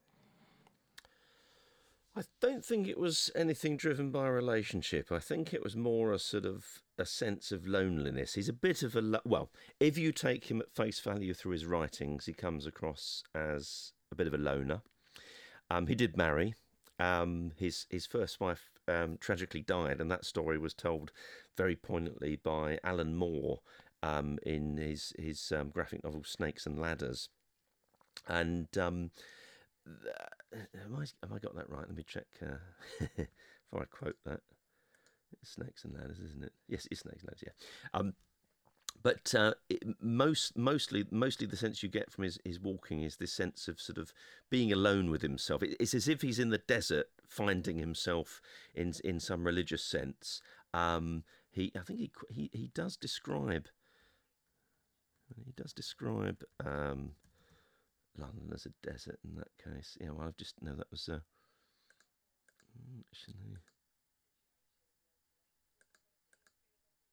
[2.16, 5.12] I don't think it was anything driven by a relationship.
[5.12, 8.34] I think it was more a sort of a sense of loneliness.
[8.34, 11.52] He's a bit of a lo- well, if you take him at face value through
[11.52, 14.82] his writings, he comes across as a bit of a loner.
[15.70, 16.54] Um, he did marry.
[16.98, 21.12] Um, his his first wife um, tragically died, and that story was told
[21.56, 23.60] very poignantly by Alan Moore
[24.02, 27.28] um, in his his um, graphic novel Snakes and Ladders.
[28.28, 29.10] And um,
[30.56, 31.86] am I have I got that right?
[31.86, 32.58] Let me check uh,
[33.16, 34.40] before I quote that.
[35.40, 36.52] It's snakes and ladders, isn't it?
[36.68, 37.44] Yes, it's snakes and ladders.
[37.46, 37.98] Yeah.
[37.98, 38.14] Um,
[39.02, 43.16] but uh, it, most mostly mostly the sense you get from his, his walking is
[43.16, 44.12] this sense of sort of
[44.50, 45.62] being alone with himself.
[45.62, 48.40] It, it's as if he's in the desert finding himself
[48.74, 50.42] in in some religious sense.
[50.74, 53.68] Um, he I think he he he does describe
[55.44, 57.12] he does describe um,
[58.18, 59.96] London as a desert in that case.
[60.00, 61.08] Yeah, well, I've just no, that was.
[61.08, 61.20] Uh,
[63.10, 63.34] actually,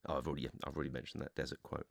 [0.08, 1.86] oh, I've already, I've already mentioned that desert quote.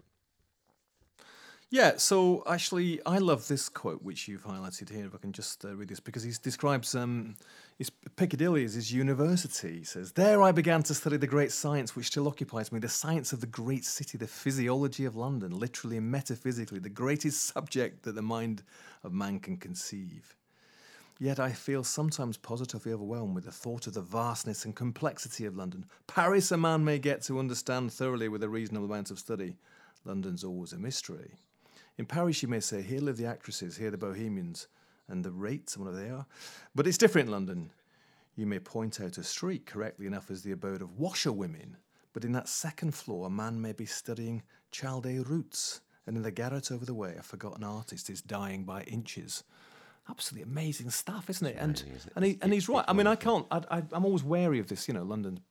[1.69, 5.05] Yeah, so actually, I love this quote which you've highlighted here.
[5.05, 7.35] If I can just uh, read this, because he describes um,
[7.77, 9.79] his Piccadilly as his university.
[9.79, 12.87] He says, "There I began to study the great science which still occupies me, the
[12.87, 18.03] science of the great city, the physiology of London, literally and metaphysically, the greatest subject
[18.03, 18.63] that the mind
[19.03, 20.36] of man can conceive."
[21.19, 25.55] Yet I feel sometimes positively overwhelmed with the thought of the vastness and complexity of
[25.55, 25.85] London.
[26.05, 29.55] Paris a man may get to understand thoroughly with a reasonable amount of study.
[30.05, 31.31] London's always a mystery.
[31.97, 34.67] In Paris, you may say, here live the actresses, here the bohemians,
[35.07, 36.27] and the rates, whatever they are.
[36.75, 37.71] But it's different in London.
[38.35, 41.77] You may point out a street correctly enough as the abode of washerwomen,
[42.13, 46.31] but in that second floor, a man may be studying Chaldee roots, and in the
[46.31, 49.43] garret over the way, a forgotten artist is dying by inches.
[50.09, 51.57] Absolutely amazing stuff, isn't it?
[51.59, 52.13] and amazing, isn't it?
[52.15, 52.85] and, he, and he's right.
[52.87, 53.45] I mean, I can't.
[53.51, 54.87] I, I, I'm always wary of this.
[54.87, 55.41] You know, London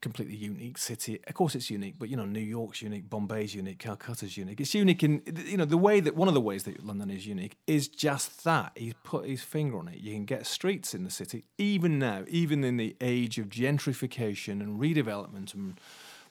[0.00, 1.20] completely unique city.
[1.26, 4.60] Of course, it's unique, but you know, New York's unique, Bombay's unique, Calcutta's unique.
[4.60, 7.26] It's unique in you know the way that one of the ways that London is
[7.26, 9.98] unique is just that he's put his finger on it.
[9.98, 14.60] You can get streets in the city even now, even in the age of gentrification
[14.60, 15.80] and redevelopment and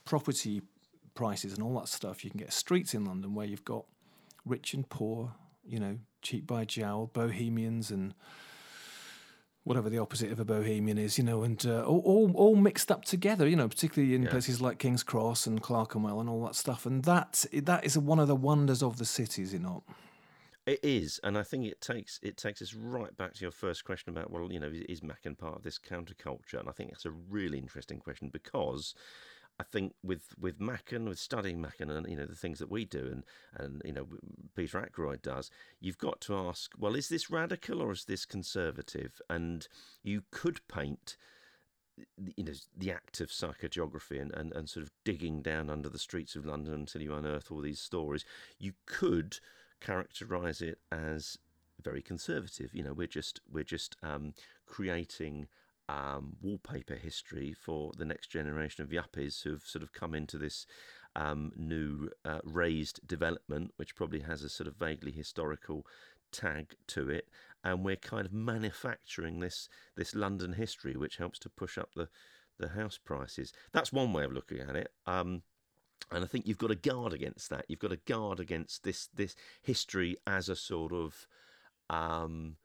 [0.06, 0.62] property
[1.16, 2.24] prices and all that stuff.
[2.24, 3.86] You can get streets in London where you've got
[4.46, 5.34] rich and poor,
[5.68, 8.14] you know, cheap by jowl, bohemians and
[9.64, 12.92] whatever the opposite of a bohemian is, you know, and uh, all, all all mixed
[12.92, 14.30] up together, you know, particularly in Yeah.
[14.30, 16.86] places like King's Cross and Clerkenwell and all that stuff.
[16.86, 19.84] And that that is one of the wonders of the city, is it not?
[20.68, 23.86] It is, and I think it takes it takes us right back to your first
[23.86, 26.60] question about well, you know, is, is Machen part of this counterculture?
[26.60, 28.96] And I think that's a really interesting question because
[29.60, 32.86] I think with with Machen, with studying Machen, and you know the things that we
[32.86, 33.24] do, and
[33.56, 34.08] and you know
[34.56, 39.22] Peter Ackroyd does, you've got to ask, well, is this radical or is this conservative?
[39.30, 39.68] And
[40.04, 41.16] you could paint
[42.36, 46.00] you know the act of psychogeography and, and, and sort of digging down under the
[46.00, 48.26] streets of London until you unearth all these stories,
[48.60, 49.40] you could
[49.80, 51.38] characterize it as
[51.82, 52.74] very conservative.
[52.74, 54.34] You know, we're just we're just um,
[54.66, 55.48] creating
[55.88, 60.66] um, wallpaper history for the next generation of yuppies who've sort of come into this
[61.16, 65.86] um, new uh, raised development, which probably has a sort of vaguely historical
[66.32, 67.30] tag to it,
[67.64, 72.10] and we're kind of manufacturing this this London history, which helps to push up the
[72.58, 73.54] the house prices.
[73.72, 74.92] That's one way of looking at it.
[75.06, 75.44] Um,
[76.12, 77.66] and I think you've got to guard against that.
[77.68, 81.28] You've got to guard against this this history as a sort of
[81.90, 82.58] um,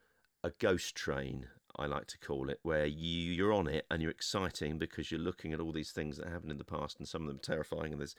[0.43, 1.47] a ghost train.
[1.81, 5.21] I like to call it, where you you're on it and you're exciting because you're
[5.21, 7.93] looking at all these things that happened in the past, and some of them terrifying.
[7.93, 8.15] And there's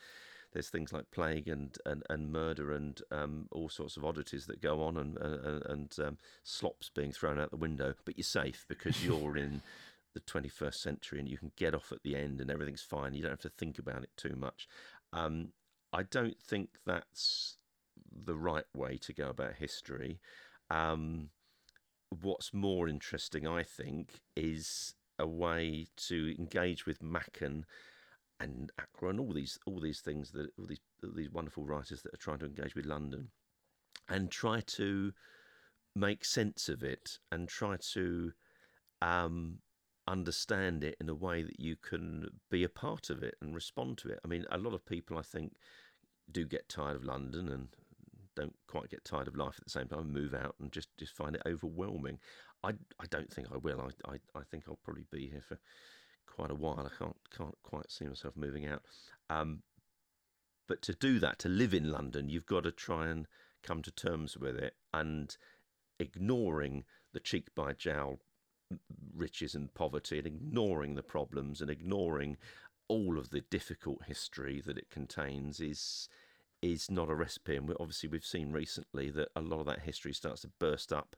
[0.52, 4.62] there's things like plague and and, and murder and um, all sorts of oddities that
[4.62, 7.94] go on, and and, and um, slops being thrown out the window.
[8.04, 9.62] But you're safe because you're in
[10.14, 13.14] the 21st century and you can get off at the end and everything's fine.
[13.14, 14.68] You don't have to think about it too much.
[15.14, 15.54] Um,
[15.94, 17.58] I don't think that's
[18.12, 20.20] the right way to go about history.
[20.70, 21.30] Um,
[22.22, 27.66] what's more interesting, I think, is a way to engage with Machen
[28.40, 28.72] and
[29.02, 32.18] and all these all these things that all these all these wonderful writers that are
[32.18, 33.30] trying to engage with London
[34.10, 35.14] and try to
[35.96, 38.32] make sense of it and try to
[39.02, 39.60] um,
[40.08, 43.98] understand it in a way that you can be a part of it and respond
[43.98, 44.20] to it.
[44.24, 45.54] I mean, a lot of people, I think,
[46.32, 47.68] do get tired of London and
[48.42, 51.16] don't quite get tired of life at the same time, move out and just, just
[51.16, 52.20] find it overwhelming.
[52.64, 53.82] I, I don't think I will.
[53.82, 55.58] I, I, I think I'll probably be here for
[56.28, 56.90] quite a while.
[56.92, 58.84] I can't can't quite see myself moving out.
[59.30, 59.64] Um,
[60.68, 63.28] but to do that, to live in London, you've got to try and
[63.64, 65.36] come to terms with it and
[66.00, 68.20] ignoring the cheek by jowl
[69.14, 72.38] riches and poverty and ignoring the problems and ignoring
[72.88, 76.08] all of the difficult history that it contains is
[76.62, 77.56] is not a recipe.
[77.56, 80.94] And we, obviously, we've seen recently that a lot of that history starts to burst
[80.94, 81.16] up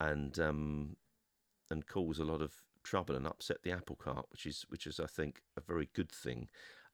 [0.00, 0.96] and um,
[1.70, 4.98] and cause a lot of trouble and upset the apple cart, which is which is
[5.00, 6.48] I think a very good thing.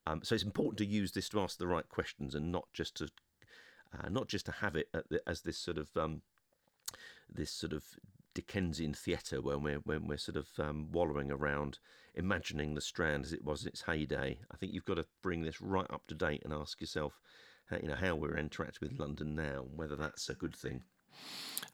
[0.07, 2.96] Um, so it's important to use this to ask the right questions and not just
[2.96, 3.09] to
[3.96, 6.22] uh, not just to have it the, as this sort of um,
[7.33, 7.85] this sort of
[8.35, 11.78] Dickensian theatre when we're when we're sort of um, wallowing around
[12.14, 14.40] imagining the Strand as it was in its heyday.
[14.50, 17.20] I think you've got to bring this right up to date and ask yourself,
[17.70, 20.83] you know, how we're interacting with London now, whether that's a good thing.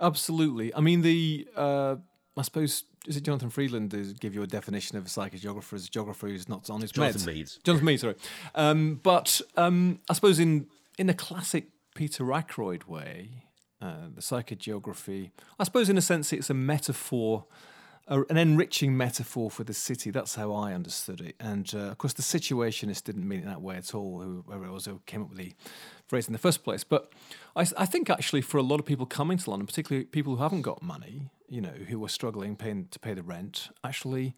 [0.01, 0.75] Absolutely.
[0.75, 1.97] I mean, the uh,
[2.37, 5.87] I suppose is it Jonathan Freedland to give you a definition of a psychogeographer as
[5.87, 7.27] a geographer who's not on his Jonathan meds.
[7.27, 7.61] Meades.
[7.65, 8.15] Jonathan Meades, sorry.
[8.55, 10.67] Um, but um, I suppose in
[10.99, 13.45] in the classic Peter Ackroyd way,
[13.81, 17.47] uh, the psychogeography, I suppose in a sense it's a metaphor,
[18.11, 20.11] a, an enriching metaphor for the city.
[20.11, 21.37] That's how I understood it.
[21.41, 24.21] And uh, of course, the situationist didn't mean it that way at all.
[24.21, 25.55] Whoever it was who came up with the
[26.07, 26.85] phrase in the first place.
[26.85, 27.13] But
[27.57, 30.43] I, I think actually for a lot of people coming to London, particularly people who
[30.43, 34.35] haven't got money, you know, who are struggling paying to pay the rent, actually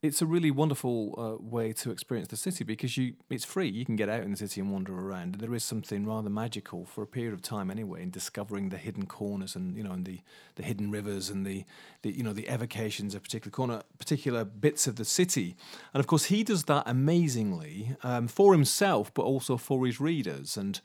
[0.00, 3.68] it's a really wonderful uh, way to experience the city because you it's free.
[3.68, 5.36] You can get out in the city and wander around.
[5.36, 9.06] There is something rather magical for a period of time anyway in discovering the hidden
[9.06, 10.20] corners and you know and the,
[10.54, 11.64] the hidden rivers and the,
[12.02, 15.56] the you know the evocations of particular corner particular bits of the city.
[15.92, 20.56] And of course he does that amazingly um, for himself, but also for his readers
[20.56, 20.80] and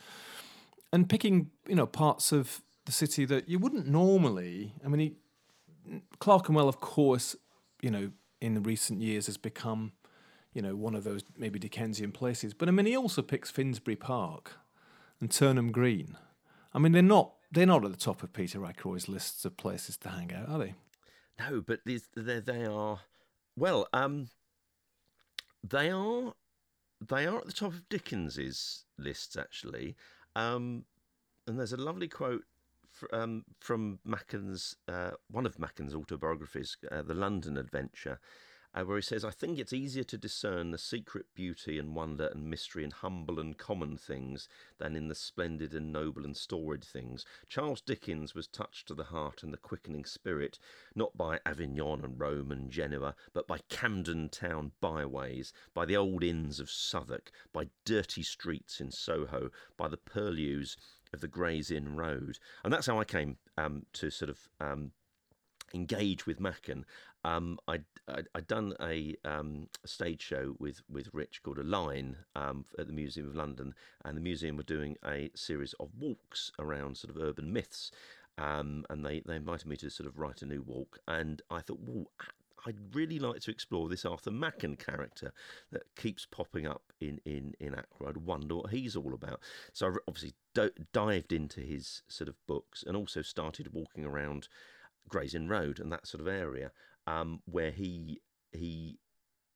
[0.92, 4.74] and picking you know parts of the city that you wouldn't normally.
[4.84, 7.36] I mean, he, Clerkenwell, of course,
[7.80, 8.12] you know
[8.44, 9.94] in recent years has become,
[10.54, 12.54] you know, one of those maybe Dickensian places.
[12.54, 14.58] But I mean, he also picks Finsbury Park
[15.22, 16.18] and Turnham Green.
[16.74, 19.96] I mean, they're not they're not at the top of Peter Ackroyd's lists of places
[19.98, 20.76] to hang out, are they?
[21.40, 23.00] No, but they they are
[23.56, 24.30] well, um,
[25.64, 26.34] they are
[27.00, 29.96] they are at the top of Dickens's lists actually.
[30.36, 30.84] Um,
[31.48, 32.44] and there's a lovely quote
[33.12, 38.20] um, from Machen's uh, one of Machen's autobiographies, uh, The London Adventure,
[38.76, 42.28] uh, where he says, "I think it's easier to discern the secret beauty and wonder
[42.28, 46.84] and mystery in humble and common things than in the splendid and noble and storied
[46.84, 50.58] things." Charles Dickens was touched to the heart and the quickening spirit,
[50.96, 56.24] not by Avignon and Rome and Genoa, but by Camden Town byways, by the old
[56.24, 60.78] inns of Southwark, by dirty streets in Soho, by the purlieus
[61.14, 64.92] of the Gray's Inn Road, and that's how I came um, to sort of um,
[65.74, 66.86] engage with Machen.
[67.26, 72.18] Um, I'd, I'd, I'd, done a, um, stage show with, with Rich called A Line
[72.36, 73.74] um, at the Museum of London,
[74.04, 77.92] and the museum were doing a series of walks around sort of urban myths.
[78.38, 81.62] Um, and they, they invited me to sort of write a new walk, and I
[81.62, 82.08] thought, well,
[82.66, 85.34] I'd really like to explore this Arthur Machen character
[85.72, 88.18] that keeps popping up in in in Ackroyd.
[88.18, 89.40] Wonder what he's all about.
[89.74, 94.48] So I obviously do- dived into his sort of books and also started walking around
[95.10, 96.72] Gray's Inn Road and that sort of area
[97.08, 98.22] um, where he
[98.52, 99.00] he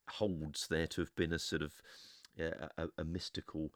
[0.10, 1.74] holds there to have been a sort of
[2.40, 3.72] a, a mystical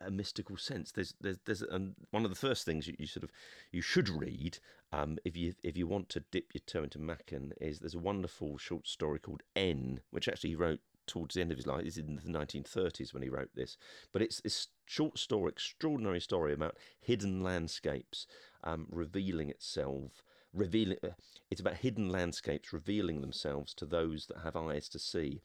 [0.00, 0.92] a mystical sense.
[0.92, 3.30] There's there's there's and one of the first things you, you sort of
[3.72, 4.58] you should read
[4.92, 7.98] um, if you if you want to dip your toe into Machen is there's a
[7.98, 11.84] wonderful short story called N, which actually he wrote towards the end of his life.
[11.84, 13.76] It's in the 1930s when he wrote this,
[14.12, 18.26] but it's this short story, extraordinary story about hidden landscapes
[18.62, 20.22] um, revealing itself.
[20.52, 21.08] Revealing, uh,
[21.50, 25.40] it's about hidden landscapes revealing themselves to those that have eyes to see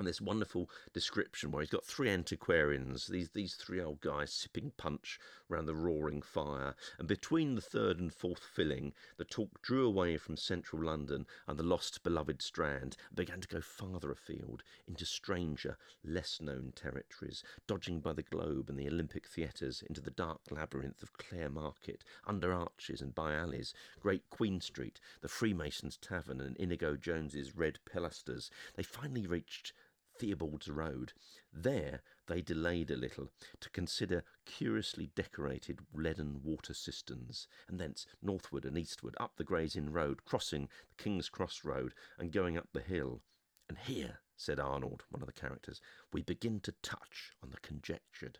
[0.00, 4.72] and this wonderful description where he's got three antiquarians, these these three old guys sipping
[4.78, 9.86] punch round the roaring fire, and between the third and fourth filling, the talk drew
[9.86, 14.62] away from central London and the lost beloved Strand, and began to go farther afield
[14.88, 20.10] into stranger, less known territories, dodging by the Globe and the Olympic theatres into the
[20.10, 25.98] dark labyrinth of Clare Market, under arches and by alleys, Great Queen Street, the Freemasons'
[25.98, 28.48] Tavern, and Inigo Jones's Red Pilasters.
[28.76, 29.74] They finally reached
[30.20, 31.14] Theobald's Road.
[31.50, 38.66] There they delayed a little to consider curiously decorated leaden water cisterns, and thence northward
[38.66, 42.68] and eastward up the Gray's Inn Road, crossing the King's Cross Road and going up
[42.72, 43.22] the hill.
[43.66, 45.80] And here, said Arnold, one of the characters,
[46.12, 48.38] we begin to touch on the conjectured.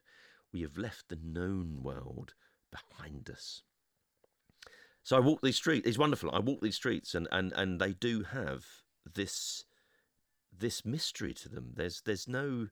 [0.53, 2.35] We have left the known world
[2.71, 3.63] behind us.
[5.03, 5.89] So I walk these streets.
[5.89, 6.31] It's wonderful.
[6.31, 8.67] I walk these streets, and, and, and they do have
[9.15, 9.65] this
[10.61, 11.73] this mystery to them.
[11.77, 12.69] There's there's no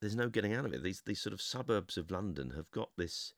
[0.00, 0.82] there's no getting out of it.
[0.82, 3.32] These these sort of suburbs of London have got this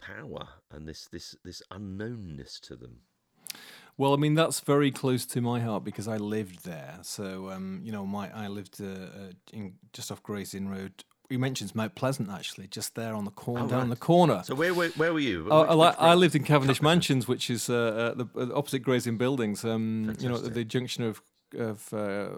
[0.00, 3.00] power and this this this unknownness to them.
[3.96, 6.98] Well, I mean that's very close to my heart because I lived there.
[7.02, 11.04] So um, you know, my I lived uh, uh, in just off Gray's Inn Road.
[11.30, 13.90] You mentioned Mount Pleasant actually, just there on the corner, Oh, down right.
[13.90, 14.42] the corner.
[14.44, 15.48] So where were, where were you?
[15.50, 18.54] Oh, Which- I, which I lived in Cavendish Mansions, which is uh, uh, the uh,
[18.58, 19.64] opposite Gray's Inn Buildings.
[19.64, 21.22] Um, you know, at the junction of
[21.56, 22.28] of uh,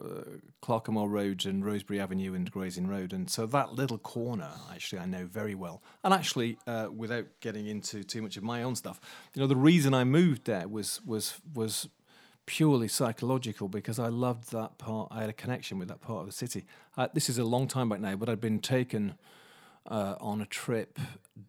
[0.61, 4.99] Clerkenwell Road and Rosebery Avenue and Gray's Inn Road, and so that little corner, actually,
[4.99, 5.83] I know very well.
[6.05, 9.01] And actually, uh, without getting into too much of my own stuff,
[9.35, 11.89] you know, the reason I moved there was was was
[12.47, 15.09] purely psychological because I loved that part.
[15.11, 16.64] I had a connection with that part of the city.
[16.97, 19.14] Uh, this is a long time back now, but I'd been taken
[19.89, 20.99] uh, on a trip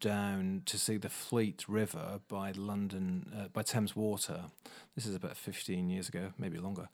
[0.00, 4.44] down to see the Fleet River by London, uh, by Thames Water.
[4.94, 6.88] This is about 15 years ago, maybe longer,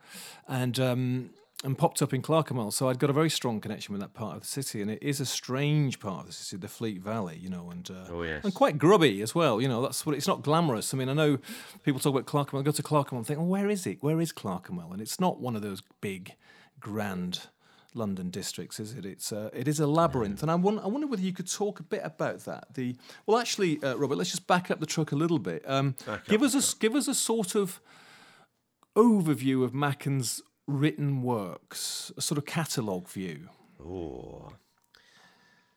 [0.48, 1.30] and um,
[1.62, 2.70] and popped up in Clerkenwell.
[2.72, 5.02] So I'd got a very strong connection with that part of the city, and it
[5.02, 8.22] is a strange part of the city, the Fleet Valley, you know, and uh, Oh,
[8.22, 8.44] yes.
[8.44, 9.60] and quite grubby as well.
[9.62, 10.92] You know, that's what it's not glamorous.
[10.92, 11.38] I mean, I know
[11.82, 12.60] people talk about Clerkenwell.
[12.60, 14.02] I go to Clerkenwell and think, well, where is it?
[14.02, 14.92] Where is Clerkenwell?
[14.92, 16.34] And it's not one of those big,
[16.80, 17.48] grand
[17.94, 19.06] London districts, is it?
[19.06, 21.80] It's uh, it is a labyrinth, and I wonder, I wonder whether you could talk
[21.80, 22.74] a bit about that.
[22.74, 25.62] The well, actually, uh, Robert, let's just back up the truck a little bit.
[25.68, 25.94] Um,
[26.28, 27.80] give up us a give us a sort of
[28.96, 33.48] overview of Machen's written works, a sort of catalogue view,
[33.84, 34.52] Oh,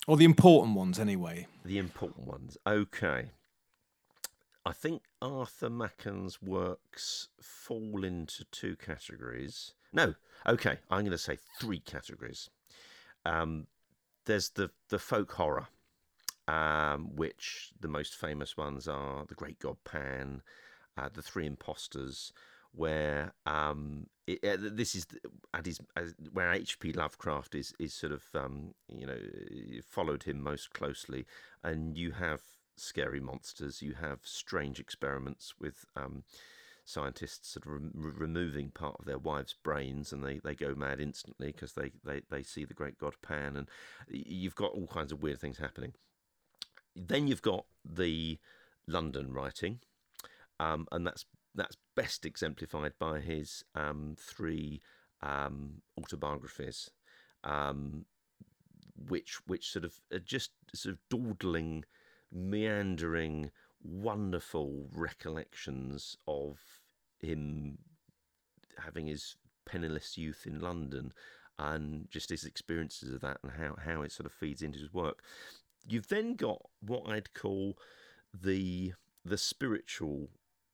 [0.07, 1.47] or the important ones, anyway.
[1.65, 2.57] the important ones.
[2.65, 3.31] Okay.
[4.65, 9.73] I think Arthur Machen's works fall into two categories.
[9.93, 10.15] No,
[10.47, 12.49] okay, I'm going to say three categories.
[13.25, 13.67] Um,
[14.25, 15.67] there's the the folk horror,
[16.47, 20.41] um, which the most famous ones are the Great God Pan,
[20.97, 22.31] uh, the Three Impostors,
[22.73, 25.07] where um, it, uh, this is
[25.53, 25.79] at his
[26.31, 26.93] where H.P.
[26.93, 29.17] Lovecraft is is sort of um, you know
[29.89, 31.25] followed him most closely,
[31.63, 32.41] and you have
[32.75, 36.23] scary monsters, you have strange experiments with um,
[36.87, 40.99] scientists sort of re- removing part of their wives' brains, and they, they go mad
[40.99, 43.69] instantly because they, they, they see the great god Pan, and
[44.09, 45.93] you've got all kinds of weird things happening.
[46.95, 48.39] Then you've got the
[48.87, 49.79] London writing,
[50.59, 54.81] um, and that's that's best exemplified by his um, three
[55.21, 56.89] um, autobiographies,
[57.43, 58.05] um,
[59.09, 61.83] which which sort of are just sort of dawdling,
[62.31, 63.51] meandering,
[63.87, 66.59] wonderful recollections of
[67.19, 67.77] him
[68.77, 69.35] having his
[69.65, 71.13] penniless youth in London
[71.59, 74.93] and just his experiences of that and how, how it sort of feeds into his
[74.93, 75.23] work.
[75.87, 77.77] You've then got what I'd call
[78.33, 78.93] the
[79.25, 80.29] the spiritual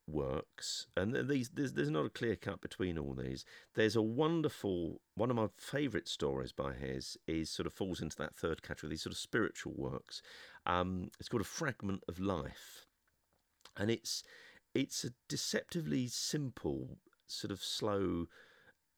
[0.07, 3.45] works, and these there's, there's not a clear cut between all these.
[3.75, 8.17] There's a wonderful one of my favourite stories by his is sort of falls into
[8.17, 8.91] that third category.
[8.91, 10.21] These sort of spiritual works.
[10.65, 12.87] Um, it's called a fragment of life,
[13.77, 14.23] and it's
[14.73, 16.97] it's a deceptively simple
[17.27, 18.27] sort of slow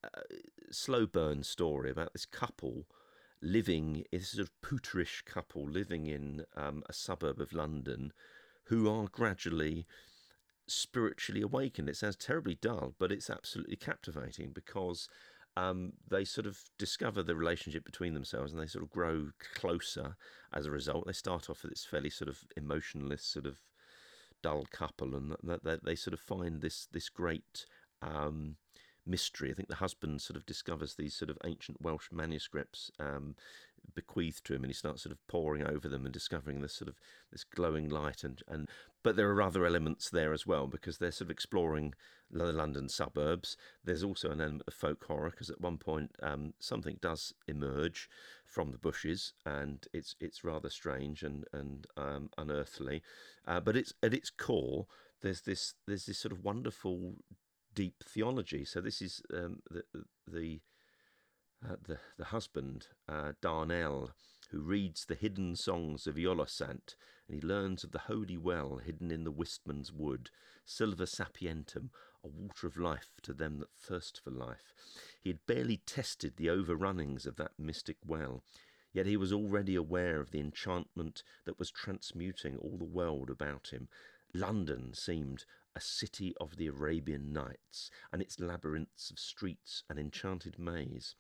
[0.04, 0.22] uh,
[0.72, 2.86] slow burn story about this couple
[3.42, 8.12] living this sort of pooterish couple living in um, a suburb of London
[8.66, 9.86] who are gradually
[10.68, 11.90] spiritually awakened.
[11.90, 15.08] It sounds terribly dull, but it's absolutely captivating because
[15.58, 20.16] um, they sort of discover the relationship between themselves and they sort of grow closer
[20.54, 21.06] as a result.
[21.06, 23.60] They start off with this fairly sort of emotionless, sort of
[24.46, 27.66] dull couple, and that, that they sort of find this this great
[28.04, 28.58] um,
[29.06, 29.52] mystery.
[29.52, 33.36] I think the husband sort of discovers these sort of ancient Welsh manuscripts um,
[33.94, 36.90] bequeathed to him, and he starts sort of poring over them and discovering this sort
[36.90, 36.96] of
[37.32, 38.24] this glowing light.
[38.24, 38.70] And, and
[39.04, 41.94] but there are other elements there as well because they're sort of exploring
[42.32, 43.56] the London suburbs.
[43.84, 48.10] There's also an element of folk horror because at one point um, something does emerge
[48.46, 53.02] from the bushes, and it's it's rather strange and and um, unearthly.
[53.48, 54.88] Uh, but it's at its core.
[55.22, 57.16] There's this there's this sort of wonderful
[57.76, 58.66] deep theology.
[58.66, 59.84] So this is um, the
[60.28, 60.62] the
[61.64, 64.12] uh, the the husband uh, Darnell
[64.52, 66.96] who reads the hidden songs of Iolosant,
[67.28, 70.30] and he learns of the holy well hidden in the Wistman's wood,
[70.66, 71.90] silva sapientum,
[72.24, 74.74] a water of life to them that thirst for life.
[75.22, 78.44] He had barely tested the overrunnings of that mystic well,
[78.94, 83.74] yet he was already aware of the enchantment that was transmuting all the world about
[83.74, 83.90] him.
[84.34, 85.46] London seemed
[85.76, 91.16] a city of the Arabian Nights, and its labyrinths of streets an enchanted maze.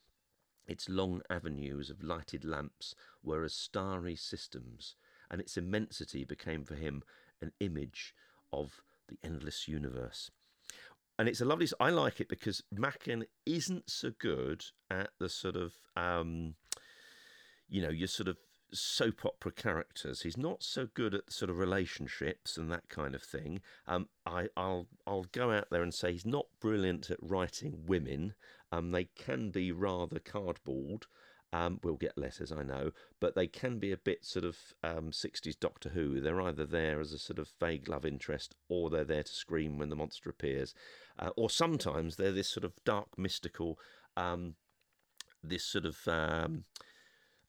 [0.68, 4.96] Its long avenues of lighted lamps were as starry systems,
[5.30, 7.04] and its immensity became for him
[7.42, 8.16] an image
[8.52, 10.32] of the endless universe.
[11.18, 11.68] And it's a lovely.
[11.80, 16.56] I like it because Machen isn't so good at the sort of, um,
[17.70, 18.38] you know, your sort of
[18.74, 20.22] soap opera characters.
[20.22, 23.62] He's not so good at sort of relationships and that kind of thing.
[23.88, 28.34] Um, I, will I'll go out there and say he's not brilliant at writing women.
[28.72, 31.06] Um, they can be rather cardboard.
[31.54, 32.92] Um, we'll get letters, I know,
[33.22, 36.20] but they can be a bit sort of um, 60s Doctor Who.
[36.20, 39.78] They're either there as a sort of vague love interest or they're there to scream
[39.78, 40.74] when the monster appears.
[41.18, 43.80] Uh, or sometimes they're this sort of dark, mystical,
[44.18, 44.56] um,
[45.42, 46.06] this sort of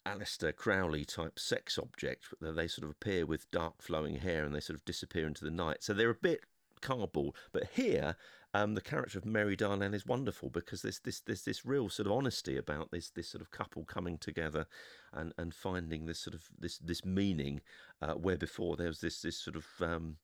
[0.06, 2.26] Aleister Crowley type sex object.
[2.40, 5.50] They sort of appear with dark flowing hair and they sort of disappear into the
[5.50, 5.82] night.
[5.82, 6.44] So they're a bit
[6.80, 7.34] cardboard.
[7.52, 8.16] But here,
[8.54, 12.12] um, the character of Mary Darnell is wonderful because there's this this real sort of
[12.12, 14.66] honesty about this this sort of couple coming together
[15.12, 17.60] and, and finding this sort of this this meaning
[18.00, 20.16] uh, where before there was this this sort of um,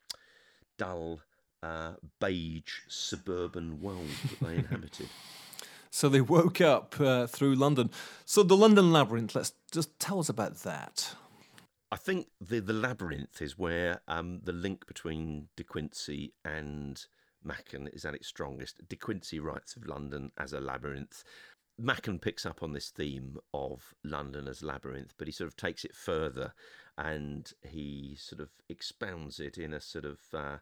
[0.78, 1.20] dull
[1.62, 5.08] uh, beige suburban world that they inhabited.
[5.92, 7.90] So they woke up uh, through London.
[8.24, 11.14] So the London Labyrinth, let's just tell us about that.
[11.92, 17.04] I think the the labyrinth is where um, the link between De Quincey and
[17.44, 18.88] Machen is at its strongest.
[18.88, 21.22] De Quincey writes of London as a labyrinth.
[21.78, 25.84] Machen picks up on this theme of London as labyrinth, but he sort of takes
[25.84, 26.54] it further
[26.96, 30.58] and he sort of expounds it in a sort of uh,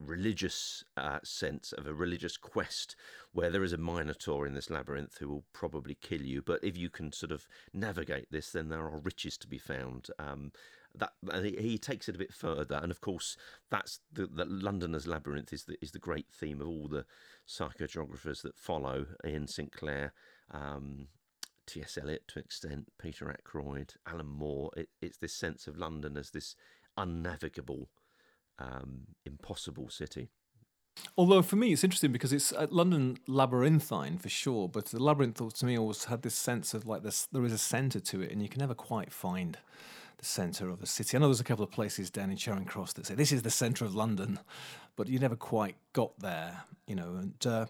[0.00, 2.96] religious uh, sense of a religious quest
[3.32, 6.76] where there is a minotaur in this labyrinth who will probably kill you but if
[6.76, 10.52] you can sort of navigate this then there are riches to be found um,
[10.94, 11.12] that
[11.44, 13.36] he takes it a bit further and of course
[13.70, 17.04] that's the, the londoners labyrinth is the, is the great theme of all the
[17.46, 20.12] psychogeographers that follow Iain Sinclair
[20.50, 21.08] um,
[21.66, 21.96] T.S.
[22.02, 24.70] Eliot to extent, Peter Ackroyd, Alan Moore.
[24.76, 26.56] It, it's this sense of London as this
[26.96, 27.88] unnavigable
[28.60, 30.28] um, impossible city.
[31.16, 35.54] Although for me, it's interesting because it's uh, London labyrinthine for sure, but the labyrinth
[35.54, 37.26] to me always had this sense of like this.
[37.32, 39.56] There is a centre to it, and you can never quite find
[40.18, 41.16] the centre of the city.
[41.16, 43.42] I know there's a couple of places down in Charing Cross that say this is
[43.42, 44.38] the centre of London,
[44.96, 47.16] but you never quite got there, you know.
[47.16, 47.66] And uh,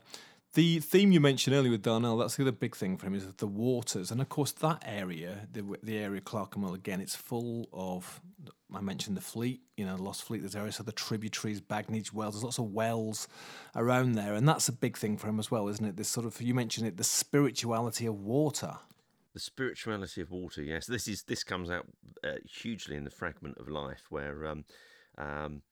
[0.55, 3.27] the theme you mentioned earlier with Darnell, that's the other big thing for him is
[3.35, 8.21] the waters, and of course that area, the the area Clerkenwell again, it's full of.
[8.75, 10.41] I mentioned the Fleet, you know, Lost Fleet.
[10.41, 12.35] There's areas of the tributaries, Bagnigge Wells.
[12.35, 13.29] There's lots of wells
[13.75, 15.97] around there, and that's a big thing for him as well, isn't it?
[15.97, 18.77] This sort of you mentioned it, the spirituality of water.
[19.35, 20.87] The spirituality of water, yes.
[20.87, 21.87] This is this comes out
[22.25, 24.47] uh, hugely in the fragment of life where.
[24.47, 24.65] Um,
[25.19, 25.63] um,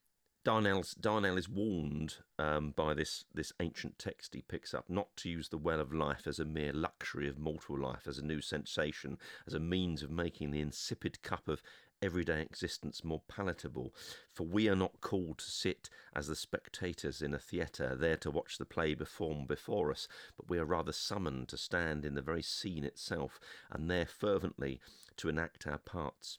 [0.45, 5.29] Darnell's, Darnell is warned um, by this, this ancient text he picks up not to
[5.29, 8.41] use the well of life as a mere luxury of mortal life, as a new
[8.41, 11.61] sensation, as a means of making the insipid cup of
[12.03, 13.95] everyday existence more palatable.
[14.33, 18.31] For we are not called to sit as the spectators in a theatre, there to
[18.31, 22.23] watch the play perform before us, but we are rather summoned to stand in the
[22.23, 23.41] very scene itself,
[23.71, 24.81] and there fervently
[25.17, 26.39] to enact our parts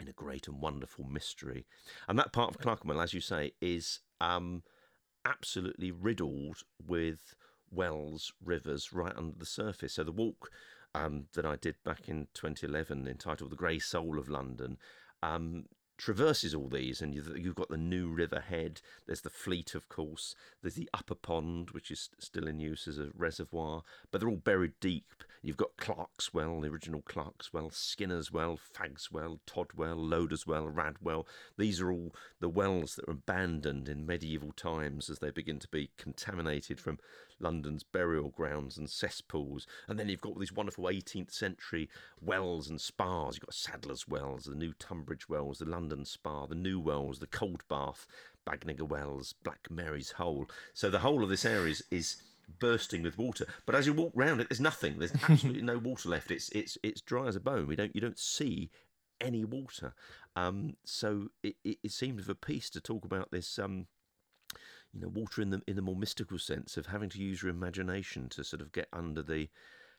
[0.00, 1.66] in a great and wonderful mystery.
[2.08, 4.62] And that part of Clerkenwell, as you say, is um,
[5.24, 7.34] absolutely riddled with
[7.70, 9.94] wells, rivers right under the surface.
[9.94, 10.50] So the walk
[10.94, 14.78] um, that I did back in 2011, entitled "The Grey Soul of London,"
[15.22, 15.66] um,
[16.00, 18.80] traverses all these, and you've got the New River Head.
[19.06, 20.34] There's the Fleet, of course.
[20.62, 24.36] There's the Upper Pond, which is still in use as a reservoir, but they're all
[24.36, 25.12] buried deep.
[25.42, 31.26] You've got Clarkswell, the original Clarkswell, Skinner's Well, Fag's Well, Todwell, Loder's Well, Radwell.
[31.58, 35.68] These are all the wells that are abandoned in medieval times as they begin to
[35.68, 36.98] be contaminated from
[37.40, 39.66] London's burial grounds and cesspools.
[39.88, 41.88] And then you've got all these wonderful 18th century
[42.20, 43.36] wells and spas.
[43.36, 47.26] You've got Sadler's Wells, the new Tunbridge Wells, the London Spa, the new wells, the
[47.26, 48.06] Cold Bath,
[48.48, 50.46] Bagnigge Wells, Black Mary's Hole.
[50.74, 52.22] So the whole of this area is, is
[52.58, 53.46] bursting with water.
[53.66, 54.98] But as you walk round it, there's nothing.
[54.98, 56.30] There's absolutely no water left.
[56.30, 57.66] It's it's it's dry as a bone.
[57.66, 58.70] We don't you don't see
[59.20, 59.94] any water.
[60.36, 63.86] Um, so it, it, it seemed of a piece to talk about this um,
[64.92, 67.50] you know, water in the in the more mystical sense of having to use your
[67.50, 69.48] imagination to sort of get under the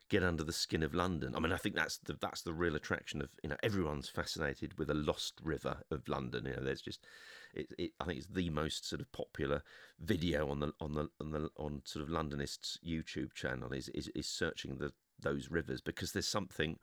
[0.09, 1.33] get under the skin of London.
[1.35, 4.77] I mean, I think that's the that's the real attraction of you know everyone's fascinated
[4.77, 6.45] with a lost river of London.
[6.45, 7.05] You know, there's just
[7.53, 9.63] it, it I think it's the most sort of popular
[9.99, 14.09] video on the on the on the on sort of Londonists YouTube channel is is,
[14.09, 16.77] is searching the those rivers because there's something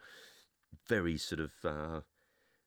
[0.88, 2.00] very sort of uh,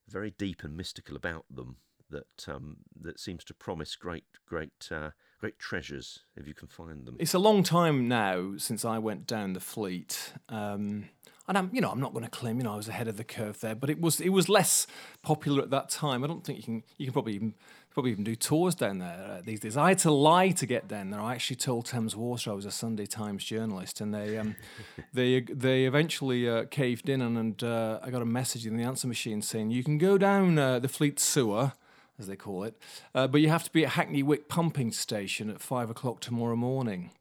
[0.08, 1.78] very deep and mystical about them
[2.12, 5.10] that um, that seems to promise great great uh,
[5.42, 7.18] great treasures if you can find them.
[7.20, 10.34] It's a long time now since I went down the fleet.
[10.48, 11.10] Um,
[11.48, 13.18] and I'm, you know, I'm not going to claim, you know, I was ahead of
[13.18, 14.86] the curve there, but it was it was less
[15.24, 16.24] popular at that time.
[16.24, 17.56] I don't think you can you can probably even
[17.90, 19.76] probably even do tours down there uh, these days.
[19.76, 21.20] I had to lie to get down there.
[21.20, 24.56] I actually told Thames Water I was a Sunday Times journalist, and they um,
[25.14, 28.84] they they eventually uh, caved in, and, and uh, I got a message in the
[28.84, 31.74] answer machine saying you can go down uh, the Fleet sewer
[32.22, 32.76] as they call it.
[33.14, 36.56] Uh, but you have to be at Hackney Wick pumping station at five o'clock tomorrow
[36.56, 37.12] morning.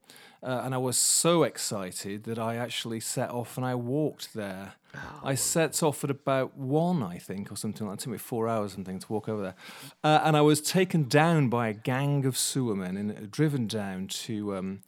[0.42, 4.74] Uh, and I was so excited that I actually set off and I walked there.
[4.94, 5.20] Oh.
[5.22, 8.03] I set off at about one, I think, or something like that.
[8.03, 9.55] It took me four hours something to walk over there.
[10.03, 14.57] Uh, and I was taken down by a gang of sewermen and driven down to
[14.57, 14.80] um,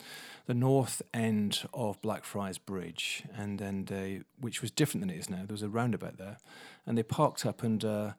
[0.47, 5.31] the north end of Blackfriars Bridge, and then they, which was different than it is
[5.31, 5.45] now.
[5.47, 6.39] There was a roundabout there.
[6.87, 8.13] And they parked up and uh,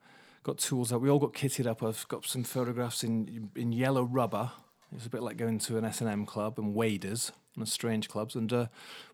[0.44, 1.02] got tools out.
[1.02, 1.84] We all got kitted up.
[1.84, 4.52] I've got some photographs in in yellow rubber.
[4.92, 7.68] It was a bit like going to an S and M club and waders and
[7.68, 8.36] strange clubs.
[8.36, 8.68] And uh,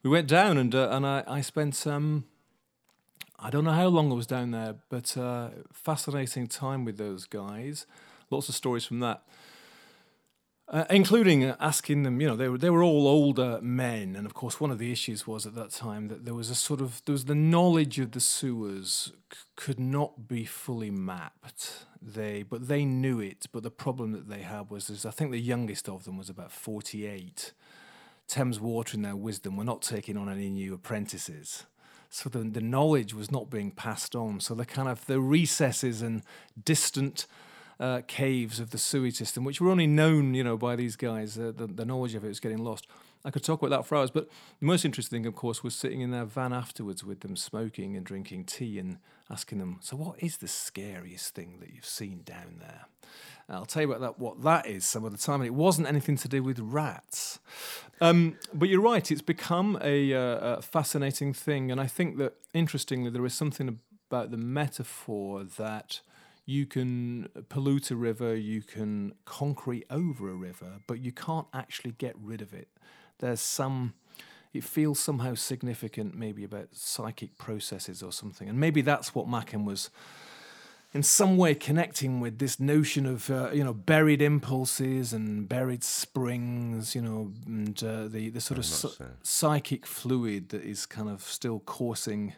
[0.03, 2.25] we went down and uh, and I, I spent um,
[3.39, 7.25] I don't know how long I was down there, but uh, fascinating time with those
[7.25, 7.85] guys.
[8.29, 9.23] Lots of stories from that.
[10.71, 14.35] Uh, including asking them, you know, they were they were all older men, and of
[14.35, 17.01] course, one of the issues was at that time that there was a sort of
[17.05, 21.85] there was the knowledge of the sewers c- could not be fully mapped.
[21.99, 25.39] They but they knew it, but the problem that they had was, I think the
[25.39, 27.51] youngest of them was about forty eight.
[28.27, 31.65] Thames Water, in their wisdom, were not taking on any new apprentices
[32.09, 34.39] so the, the knowledge was not being passed on.
[34.39, 36.23] So the kind of the recesses and
[36.63, 37.27] distant
[37.79, 41.37] uh, caves of the sewage system, which were only known, you know, by these guys.
[41.37, 42.87] Uh, the, the knowledge of it was getting lost.
[43.23, 45.75] I could talk about that for hours, but the most interesting thing, of course, was
[45.75, 48.97] sitting in their van afterwards with them, smoking and drinking tea, and
[49.29, 52.85] asking them, "So, what is the scariest thing that you've seen down there?"
[53.49, 54.19] I'll tell you about that.
[54.19, 57.39] What that is some of the time, and it wasn't anything to do with rats.
[57.99, 62.35] Um, but you're right; it's become a, uh, a fascinating thing, and I think that
[62.53, 66.01] interestingly, there is something about the metaphor that
[66.49, 71.91] you can pollute a river, you can concrete over a river, but you can't actually
[71.91, 72.67] get rid of it.
[73.19, 73.93] There's some,
[74.51, 78.49] it feels somehow significant, maybe about psychic processes or something.
[78.49, 79.91] And maybe that's what Machen was
[80.91, 85.83] in some way connecting with this notion of uh, you know buried impulses and buried
[85.83, 88.91] springs, you know, and uh, the the sort of so.
[89.21, 92.33] psychic fluid that is kind of still coursing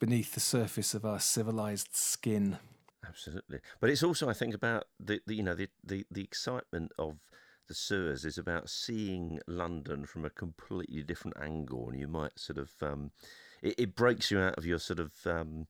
[0.00, 2.58] beneath the surface of our civilized skin.
[3.08, 6.92] Absolutely, but it's also I think about the, the you know the, the the excitement
[6.98, 7.18] of
[7.68, 12.58] the sewers is about seeing London from a completely different angle, and you might sort
[12.58, 13.10] of um,
[13.62, 15.66] it, it, breaks you out of your sort of um,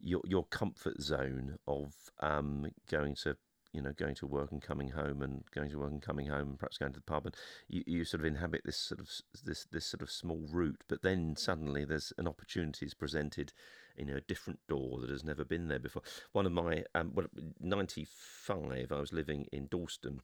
[0.00, 3.36] your your comfort zone of um, going to
[3.72, 6.50] you know going to work and coming home and going to work and coming home
[6.50, 7.34] and perhaps going to the pub and
[7.68, 9.10] you, you sort of inhabit this sort of
[9.44, 13.52] this this sort of small route but then suddenly there's an opportunity is presented
[13.96, 17.12] you know a different door that has never been there before one of my um,
[17.14, 17.26] well,
[17.60, 20.20] 95 I was living in Dalston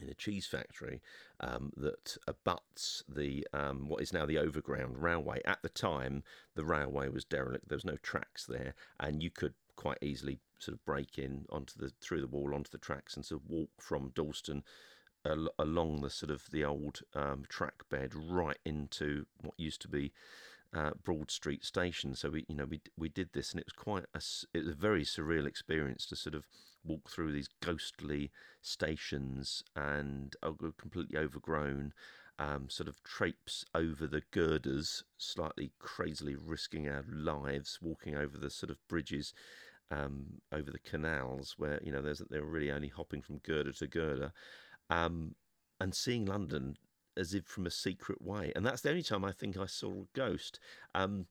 [0.00, 1.00] in a cheese factory
[1.40, 5.40] um, that abuts the um, what is now the overground railway.
[5.44, 6.22] At the time,
[6.54, 7.68] the railway was derelict.
[7.68, 11.78] There was no tracks there, and you could quite easily sort of break in onto
[11.78, 14.64] the through the wall onto the tracks and sort of walk from Dalston
[15.24, 19.88] al- along the sort of the old um, track bed right into what used to
[19.88, 20.12] be
[20.76, 22.14] uh, Broad Street Station.
[22.14, 24.20] So we, you know, we we did this, and it was quite a
[24.56, 26.44] it was a very surreal experience to sort of
[26.84, 30.36] walk through these ghostly stations and
[30.78, 31.92] completely overgrown.
[32.38, 38.50] Um, sort of traipse over the girders, slightly crazily risking our lives, walking over the
[38.50, 39.32] sort of bridges,
[39.90, 43.86] um, over the canals where you know there's they're really only hopping from girder to
[43.86, 44.32] girder,
[44.90, 45.34] um,
[45.80, 46.76] and seeing London
[47.16, 48.52] as if from a secret way.
[48.54, 50.58] And that's the only time I think I saw a ghost.
[50.94, 51.26] Um,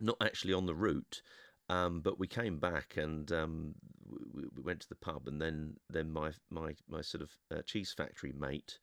[0.00, 1.22] not actually on the route,
[1.68, 3.74] um, but we came back and um,
[4.08, 7.62] we, we, went to the pub, and then then my my my sort of uh,
[7.62, 8.78] cheese factory mate.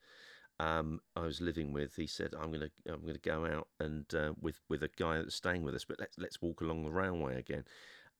[0.60, 1.96] Um, I was living with.
[1.96, 5.34] He said, "I'm gonna I'm gonna go out and uh, with with a guy that's
[5.34, 7.64] staying with us, but let's let's walk along the railway again."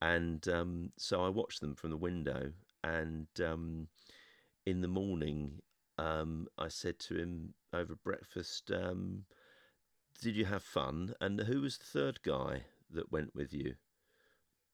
[0.00, 2.52] And um, so I watched them from the window,
[2.82, 3.88] and um,
[4.66, 5.60] in the morning
[5.98, 9.24] um, I said to him over breakfast, um,
[10.20, 13.76] "Did you have fun?" And who was the third guy that went with you?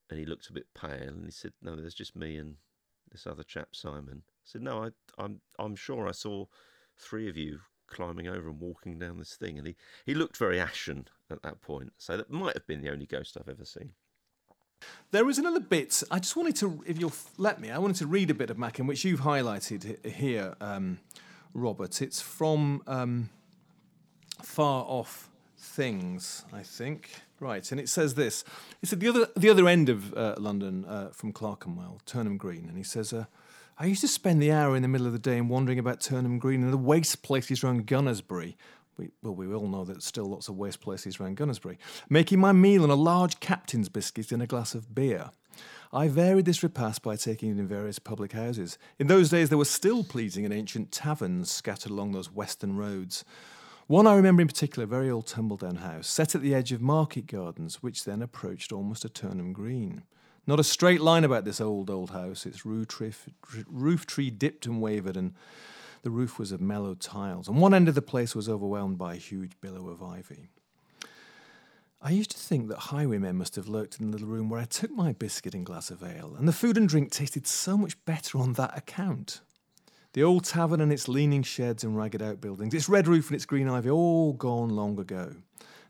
[0.09, 2.57] And he looked a bit pale, and he said, "No, there's just me and
[3.11, 6.47] this other chap, Simon." I said, "No, I, I'm I'm sure I saw
[6.99, 10.59] three of you climbing over and walking down this thing." And he he looked very
[10.61, 11.93] ashen at that point.
[11.99, 13.93] So that might have been the only ghost I've ever seen.
[15.11, 16.03] There is another bit.
[16.11, 18.59] I just wanted to, if you'll let me, I wanted to read a bit of
[18.59, 20.99] Machen, which you've highlighted here, um,
[21.53, 22.01] Robert.
[22.01, 23.31] It's from um,
[24.43, 25.29] Far Off
[25.59, 27.11] Things, I think.
[27.41, 28.45] Right, and it says this.
[28.83, 32.67] It's at the other the other end of uh, London uh, from Clerkenwell, Turnham Green,
[32.69, 33.25] and he says, uh,
[33.79, 36.03] "I used to spend the hour in the middle of the day in wandering about
[36.03, 38.57] Turnham Green and the waste places around Gunnersbury."
[39.01, 41.79] We, well, we all know that still lots of waste places around Gunnersbury.
[42.11, 45.31] Making my meal on a large captain's biscuit and a glass of beer.
[45.91, 48.77] I varied this repast by taking it in various public houses.
[48.99, 53.25] In those days, there were still pleasing and ancient taverns scattered along those western roads.
[53.87, 56.71] One I remember in particular, a very old tumble down house, set at the edge
[56.71, 60.03] of market gardens, which then approached almost to Turnham Green.
[60.47, 62.45] Not a straight line about this old, old house.
[62.45, 63.15] Its roof tree,
[63.67, 65.33] roof tree dipped and wavered, and
[66.03, 67.49] the roof was of mellowed tiles.
[67.49, 70.51] And one end of the place was overwhelmed by a huge billow of ivy.
[72.03, 74.65] I used to think that highwaymen must have lurked in the little room where I
[74.65, 78.03] took my biscuit and glass of ale, and the food and drink tasted so much
[78.07, 79.43] better on that account.
[80.15, 83.45] The old tavern and its leaning sheds and ragged outbuildings, its red roof and its
[83.45, 85.37] green ivy, all gone long ago.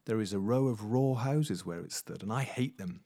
[0.05, 3.03] There is a row of raw houses where it stood, and I hate them.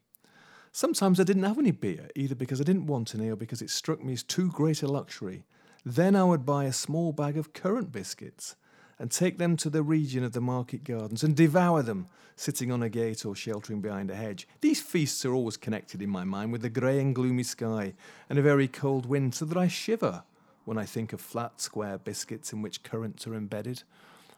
[0.72, 3.70] Sometimes I didn't have any beer, either because I didn't want any or because it
[3.70, 5.44] struck me as too great a luxury.
[5.84, 8.56] Then I would buy a small bag of currant biscuits
[8.98, 12.06] and take them to the region of the market gardens and devour them,
[12.36, 14.48] sitting on a gate or sheltering behind a hedge.
[14.60, 17.94] These feasts are always connected in my mind with the grey and gloomy sky
[18.30, 20.22] and a very cold wind, so that I shiver
[20.64, 23.82] when I think of flat, square biscuits in which currants are embedded.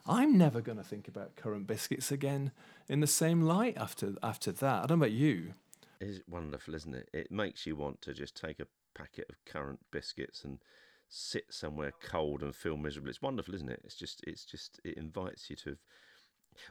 [0.04, 2.50] I'm never going to think about currant biscuits again
[2.88, 4.84] in the same light after after that.
[4.84, 5.52] I don't know about you.
[6.00, 7.08] It's wonderful, isn't it?
[7.12, 10.58] It makes you want to just take a packet of currant biscuits and
[11.08, 13.10] sit somewhere cold and feel miserable.
[13.10, 13.80] It's wonderful, isn't it?
[13.84, 15.76] It's just, it's just, it invites you to.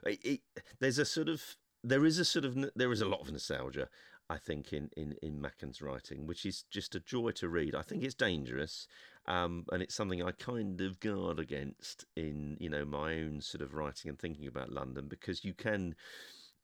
[0.05, 0.39] It, it,
[0.79, 1.41] there's a sort of,
[1.83, 3.87] there is a sort of, there is a lot of nostalgia.
[4.29, 7.75] I think in in in Machen's writing, which is just a joy to read.
[7.75, 8.87] I think it's dangerous,
[9.27, 13.61] um, and it's something I kind of guard against in you know my own sort
[13.61, 15.95] of writing and thinking about London because you can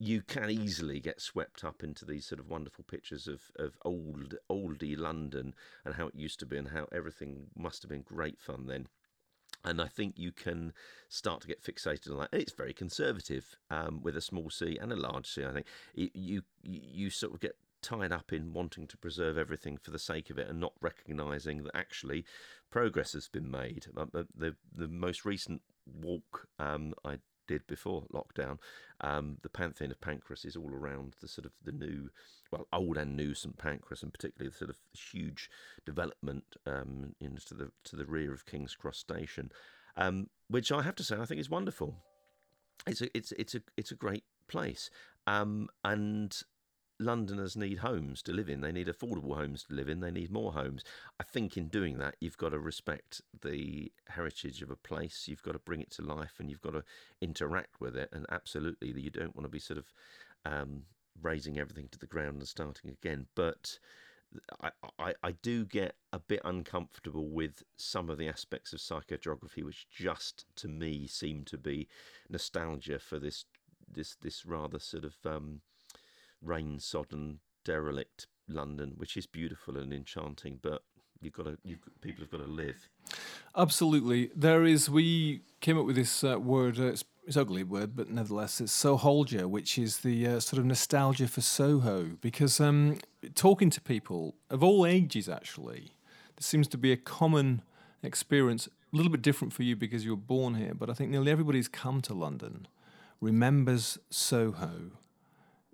[0.02, 4.34] you can easily get swept up into these sort of wonderful pictures of, of old
[4.50, 5.54] oldie London
[5.86, 8.88] and how it used to be and how everything must have been great fun then.
[9.64, 10.74] And I think you can
[11.08, 12.30] start to get fixated on that.
[12.32, 15.46] And it's very conservative um, with a small c and a large c.
[15.46, 19.78] I think it, you you sort of get tied up in wanting to preserve everything
[19.78, 22.26] for the sake of it and not recognizing that actually
[22.72, 23.86] progress has been made.
[23.94, 28.58] The the, the most recent walk um, I did before lockdown,
[29.02, 32.10] um, the Pantheon of Pancras is all around the sort of the new,
[32.52, 35.50] well, old and new St Pancras, and particularly the sort of huge
[35.86, 39.52] development um, into the to the rear of King's Cross Station,
[39.98, 41.96] um, which I have to say I think is wonderful.
[42.88, 44.90] It's a it's it's a it's a great place,
[45.28, 46.36] um, and
[47.02, 48.62] Londoners need homes to live in.
[48.62, 50.00] They need affordable homes to live in.
[50.00, 50.84] They need more homes.
[51.20, 55.28] I think in doing that, you've got to respect the heritage of a place.
[55.28, 56.84] You've got to bring it to life and you've got to
[57.20, 58.10] interact with it.
[58.14, 59.94] And absolutely, you don't want to be sort of
[60.46, 60.84] um,
[61.22, 63.28] raising everything to the ground and starting again.
[63.36, 63.80] But
[64.62, 69.64] I, I, I do get a bit uncomfortable with some of the aspects of psychogeography,
[69.64, 71.88] which just to me seem to be
[72.30, 73.46] nostalgia for this
[73.94, 75.62] this this rather sort of um,
[76.44, 80.84] rain sodden, derelict London, which is beautiful and enchanting, but
[81.22, 82.90] you've got to, you've, people have got to live.
[83.56, 84.90] Absolutely, there is.
[84.90, 86.80] We came up with this uh, word.
[86.80, 90.66] Uh, it's, it's ugly word, but nevertheless, it's soholgia, which is the uh, sort of
[90.66, 92.18] nostalgia for Soho.
[92.22, 92.98] Because um,
[93.36, 95.92] talking to people of all ages, actually,
[96.36, 97.62] there seems to be a common
[98.02, 98.68] experience.
[98.68, 101.32] A little bit different for you because you were born here, but I think nearly
[101.32, 102.68] everybody's come to London
[103.22, 104.92] remembers Soho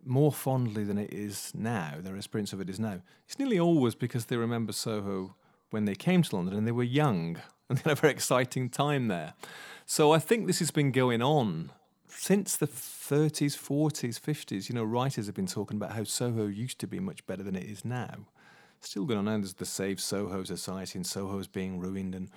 [0.07, 3.95] more fondly than it is now, their experience of it is now, it's nearly always
[3.95, 5.35] because they remember Soho
[5.69, 7.37] when they came to London and they were young
[7.69, 9.33] and they had a very exciting time there.
[9.85, 11.71] So I think this has been going on
[12.07, 14.69] since the 30s, 40s, 50s.
[14.69, 17.55] You know, writers have been talking about how Soho used to be much better than
[17.55, 18.27] it is now.
[18.81, 19.37] Still going on now.
[19.37, 22.29] There's the Save Soho Society and Soho's being ruined and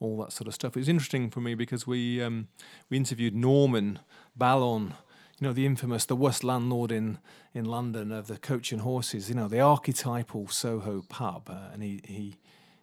[0.00, 0.76] all that sort of stuff.
[0.76, 2.48] It was interesting for me because we um,
[2.90, 4.00] we interviewed Norman
[4.38, 4.92] Balon
[5.40, 7.18] you know, the infamous, the worst landlord in,
[7.52, 11.50] in London of the Coach and Horses, you know, the archetypal Soho pub.
[11.50, 12.36] Uh, and he, he,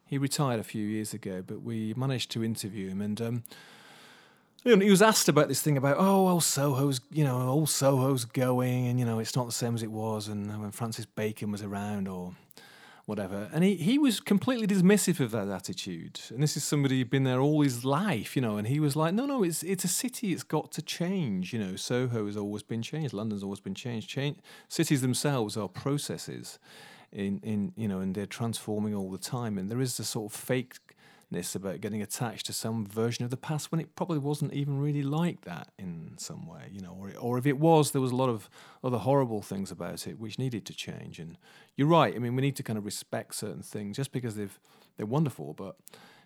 [0.06, 3.02] he retired a few years ago, but we managed to interview him.
[3.02, 3.44] And um,
[4.64, 7.70] you know, he was asked about this thing about, oh, old Soho's, you know, old
[7.70, 10.28] Soho's going, and, you know, it's not the same as it was.
[10.28, 12.36] And when Francis Bacon was around, or
[13.12, 13.50] whatever.
[13.52, 16.22] And he, he was completely dismissive of that attitude.
[16.30, 18.96] And this is somebody who'd been there all his life, you know, and he was
[18.96, 21.52] like, no, no, it's it's a city, it's got to change.
[21.52, 24.08] You know, Soho has always been changed, London's always been changed.
[24.08, 24.38] Change
[24.70, 26.58] cities themselves are processes
[27.12, 29.58] in, in you know, and they're transforming all the time.
[29.58, 30.78] And there is a sort of fake
[31.32, 34.80] tightness about getting attached to some version of the past when it probably wasn't even
[34.80, 38.12] really like that in some way, you know, or or if it was, there was
[38.12, 38.50] a lot of
[38.84, 41.20] other horrible things about it which needed to change.
[41.20, 41.38] And
[41.76, 42.14] you're right.
[42.16, 44.60] I mean, we need to kind of respect certain things just because they've
[44.98, 45.76] they're wonderful, but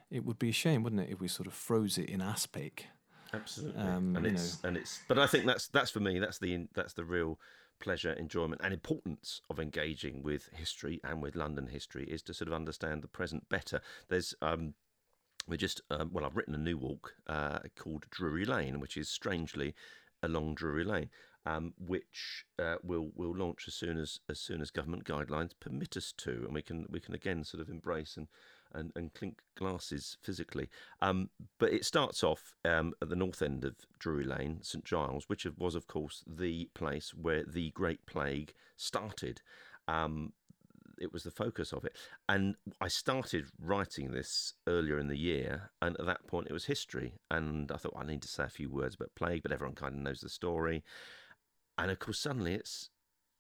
[0.10, 2.88] it would be a shame, wouldn't it, if we sort of froze it in aspic.
[3.34, 4.70] Absolutely, um, and it's know.
[4.70, 5.02] and it's.
[5.08, 6.20] But I think that's that's for me.
[6.20, 7.40] That's the that's the real
[7.80, 12.48] pleasure, enjoyment, and importance of engaging with history and with London history is to sort
[12.48, 13.82] of understand the present better.
[14.08, 14.74] There's um,
[15.48, 19.10] we're just um, well, I've written a new walk uh, called Drury Lane, which is
[19.10, 19.76] strangely
[20.24, 21.10] along Drury Lane,
[21.46, 25.98] um, which uh, will will launch as soon as as soon as government guidelines permit
[25.98, 28.28] us to, and we can we can again sort of embrace and
[28.74, 30.70] and, and clink glasses physically.
[31.02, 31.30] Um,
[31.60, 35.48] but it starts off um, at the north end of Drury Lane, St Giles, which
[35.58, 39.42] was, of course, the place where the Great Plague started.
[39.88, 40.34] Um,
[41.00, 41.96] it was the focus of it.
[42.28, 46.66] And I started writing this earlier in the year, and at that point it was
[46.66, 47.16] history.
[47.30, 49.76] And I thought well, I need to say a few words about plague, but everyone
[49.76, 50.84] kind of knows the story.
[51.78, 52.90] And of course, suddenly it's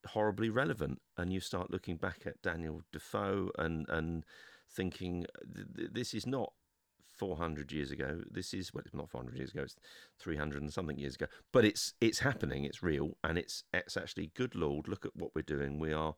[0.07, 4.25] horribly relevant, and you start looking back at Daniel Defoe and and
[4.69, 6.51] thinking this is not
[7.17, 8.21] 400 years ago.
[8.29, 9.63] This is well, it's not 400 years ago.
[9.63, 9.75] It's
[10.19, 11.27] 300 and something years ago.
[11.51, 12.65] But it's it's happening.
[12.65, 14.87] It's real, and it's it's actually good Lord.
[14.87, 15.79] Look at what we're doing.
[15.79, 16.15] We are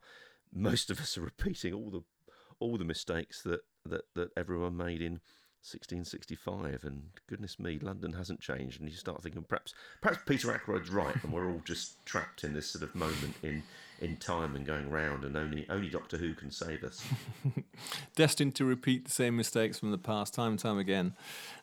[0.52, 2.02] most of us are repeating all the
[2.60, 5.20] all the mistakes that that that everyone made in
[5.62, 10.88] 1665 and goodness me london hasn't changed and you start thinking perhaps perhaps peter ackroyd's
[10.88, 13.62] right and we're all just trapped in this sort of moment in
[14.00, 17.04] in time and going round, and only only Doctor Who can save us.
[18.16, 21.14] Destined to repeat the same mistakes from the past, time and time again,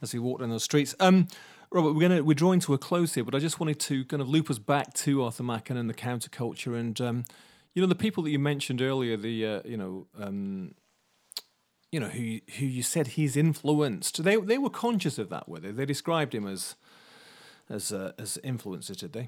[0.01, 0.95] as we walk down those streets.
[0.99, 1.27] Um,
[1.71, 4.21] Robert, we're gonna we're drawing to a close here, but I just wanted to kind
[4.21, 7.25] of loop us back to Arthur Machen and the counterculture, and um,
[7.75, 10.07] you know the people that you mentioned earlier, the uh, you know.
[10.17, 10.73] Um,
[11.91, 14.21] you know who who you said he's influenced.
[14.21, 15.71] They they were conscious of that, were they?
[15.71, 16.75] They described him as
[17.69, 19.27] as uh, as influencer, did they?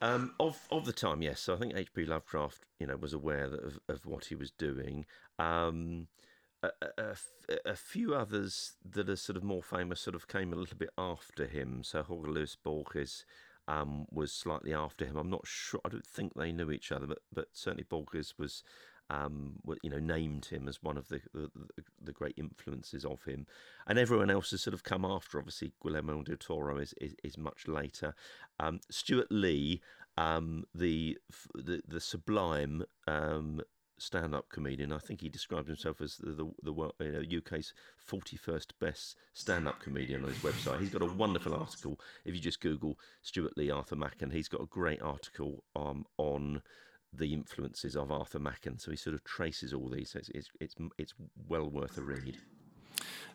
[0.00, 1.40] Um, of of the time, yes.
[1.40, 2.04] So I think H.P.
[2.04, 5.04] Lovecraft, you know, was aware of, of what he was doing.
[5.38, 6.06] Um,
[6.62, 7.16] a, a,
[7.64, 10.90] a, few others that are sort of more famous sort of came a little bit
[10.98, 11.82] after him.
[11.84, 13.24] So Jorge Luis Borges
[13.68, 15.16] um, was slightly after him.
[15.16, 15.80] I'm not sure.
[15.84, 18.64] I don't think they knew each other, but but certainly Borges was
[19.10, 21.50] um, you know, named him as one of the, the,
[22.02, 23.46] the great influences of him,
[23.86, 25.38] and everyone else has sort of come after.
[25.38, 28.14] Obviously, Guillermo del Toro is is, is much later.
[28.60, 29.80] Um, Stewart Lee,
[30.16, 31.16] um, the,
[31.54, 33.62] the the sublime um,
[33.98, 34.92] stand-up comedian.
[34.92, 39.80] I think he described himself as the the, the you know, UK's forty-first best stand-up
[39.80, 40.80] comedian on his website.
[40.80, 41.98] He's got a wonderful article.
[42.24, 46.62] If you just Google Stewart Lee Arthur Machen, he's got a great article um, on
[47.12, 48.78] the influences of Arthur Machen.
[48.78, 50.10] So he sort of traces all these.
[50.10, 51.14] So it's, it's, it's, it's
[51.48, 52.36] well worth a read.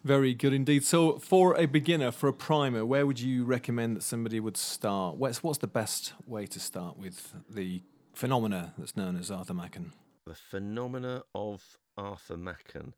[0.04, 0.84] Very good indeed.
[0.84, 5.16] So, for a beginner, for a primer, where would you recommend that somebody would start?
[5.16, 7.82] What's, what's the best way to start with the
[8.14, 9.94] phenomena that's known as Arthur Machen?
[10.26, 12.94] The phenomena of Arthur Machen.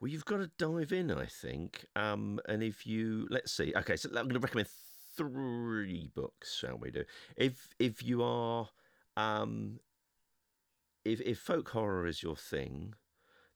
[0.00, 1.86] Well, you've got to dive in, I think.
[1.94, 4.68] Um, and if you, let's see, okay, so I'm going to recommend
[5.16, 7.04] three books, shall we do?
[7.36, 8.68] If if you are
[9.16, 9.80] um,
[11.04, 12.94] if if folk horror is your thing,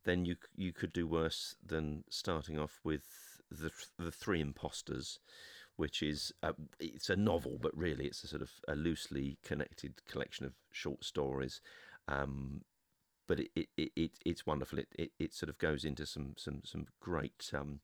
[0.05, 3.03] then you you could do worse than starting off with
[3.51, 5.19] the the Three Imposters,
[5.77, 9.95] which is a, it's a novel, but really it's a sort of a loosely connected
[10.07, 11.61] collection of short stories.
[12.07, 12.63] Um,
[13.29, 14.79] but it, it, it, it's wonderful.
[14.81, 17.81] It, it, it sort of goes into some some some great um,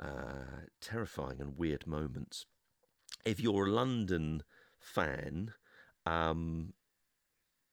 [0.00, 2.46] uh, terrifying and weird moments.
[3.24, 4.44] If you're a London
[4.78, 5.52] fan,
[6.06, 6.72] um,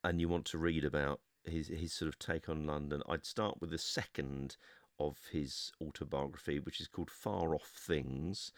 [0.04, 3.62] and you want to read about his his sort of take on London, I'd start
[3.62, 4.58] with the second
[5.00, 8.52] of his autobiography, which is called Far Off Things.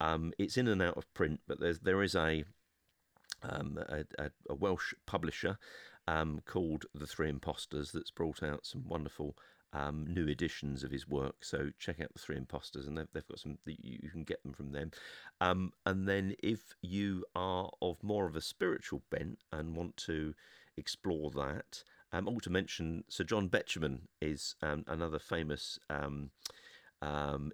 [0.00, 2.44] Um, it's in and out of print, but there's there is a
[3.42, 5.58] um, a, a, a, Welsh publisher
[6.08, 9.36] um, called The Three Imposters that's brought out some wonderful
[9.72, 11.44] um, new editions of his work.
[11.44, 14.52] So check out The Three Imposters, and they've, they've got some, you can get them
[14.52, 14.90] from them.
[15.40, 20.34] Um, and then if you are of more of a spiritual bent and want to
[20.76, 21.82] explore that.
[22.12, 25.78] Um, also to mention, Sir John Betjeman is um, another famous
[27.04, 27.52] um,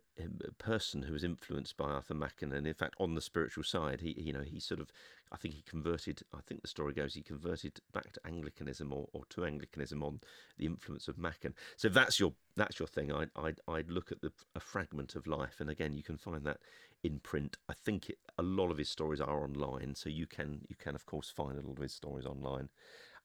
[0.59, 4.15] person who was influenced by Arthur Machen, and in fact, on the spiritual side, he
[4.17, 4.93] you know he sort of,
[5.33, 6.23] I think he converted.
[6.33, 10.21] I think the story goes he converted back to Anglicanism or, or to Anglicanism on
[10.59, 11.55] the influence of Machen.
[11.77, 15.27] So that's your that's your thing, I'd I'd, I'd look at the, a fragment of
[15.27, 16.59] life, and again, you can find that
[17.03, 17.57] in print.
[17.69, 20.95] I think it, a lot of his stories are online, so you can you can
[20.95, 22.69] of course find a lot of his stories online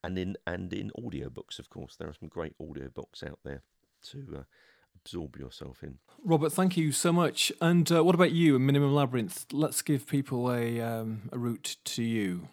[0.03, 3.63] and in and in audiobooks, of course, there are some great audiobooks out there
[4.03, 4.43] to uh,
[4.95, 5.99] absorb yourself in.
[6.23, 7.51] Robert, thank you so much.
[7.61, 9.45] And uh, what about you, Minimum Labyrinth?
[9.51, 12.47] Let's give people a um, a route to you.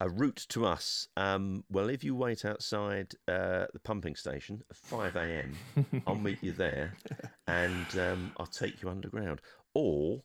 [0.00, 1.06] A route to us.
[1.16, 5.56] Um, well, if you wait outside uh, the pumping station at 5 a.m.,
[6.06, 6.94] I'll meet you there
[7.46, 9.40] and um, I'll take you underground.
[9.74, 10.24] Or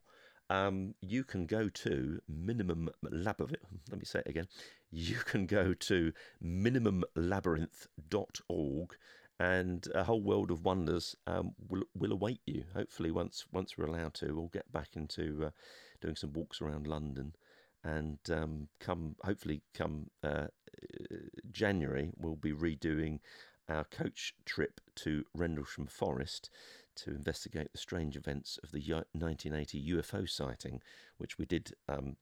[0.50, 3.60] um, you can go to Minimum Labyrinth.
[3.90, 4.48] Let me say it again.
[4.90, 8.96] You can go to minimumlabyrinth.org
[9.40, 12.64] and a whole world of wonders um, will will await you.
[12.74, 15.50] Hopefully, once once we're allowed to, we'll get back into uh,
[16.02, 17.36] doing some walks around London,
[17.84, 20.48] and um, come hopefully come uh,
[21.52, 23.20] January, we'll be redoing
[23.70, 26.50] our coach trip to Rendlesham Forest
[26.96, 30.82] to investigate the strange events of the 1980 UFO sighting,
[31.18, 32.16] which we did um,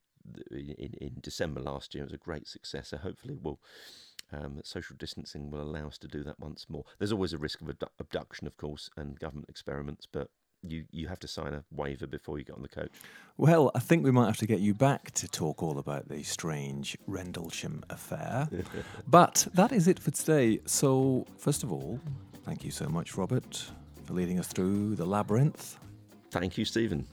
[0.52, 2.04] in, in December last year.
[2.04, 2.90] It was a great success.
[2.90, 3.60] So hopefully, we'll
[4.36, 6.84] um, social distancing will allow us to do that once more.
[7.00, 7.70] There's always a risk of
[8.00, 10.30] abduction, of course, and government experiments, but
[10.62, 12.92] you, you have to sign a waiver before you get on the coach.
[13.38, 16.24] Well, I think we might have to get you back to talk all about the
[16.24, 18.50] strange Rendlesham affair.
[19.08, 20.60] but that is it for today.
[20.66, 22.00] So, first of all,
[22.44, 23.66] thank you so much, Robert,
[24.06, 25.78] for leading us through the labyrinth.
[26.32, 27.08] Thank you, Stephen.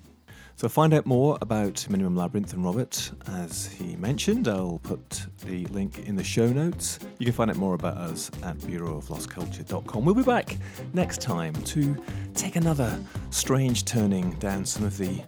[0.57, 4.47] So, find out more about Minimum Labyrinth and Robert, as he mentioned.
[4.49, 6.99] I'll put the link in the show notes.
[7.19, 10.05] You can find out more about us at bureauoflostculture.com.
[10.05, 10.57] We'll be back
[10.93, 11.97] next time to
[12.35, 12.99] take another
[13.31, 15.23] strange turning down some of the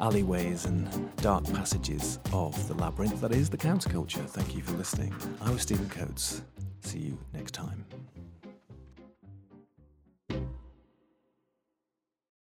[0.00, 4.26] alleyways and dark passages of the labyrinth that is the counterculture.
[4.28, 5.14] Thank you for listening.
[5.40, 6.42] I was Stephen Coates.
[6.82, 7.84] See you next time.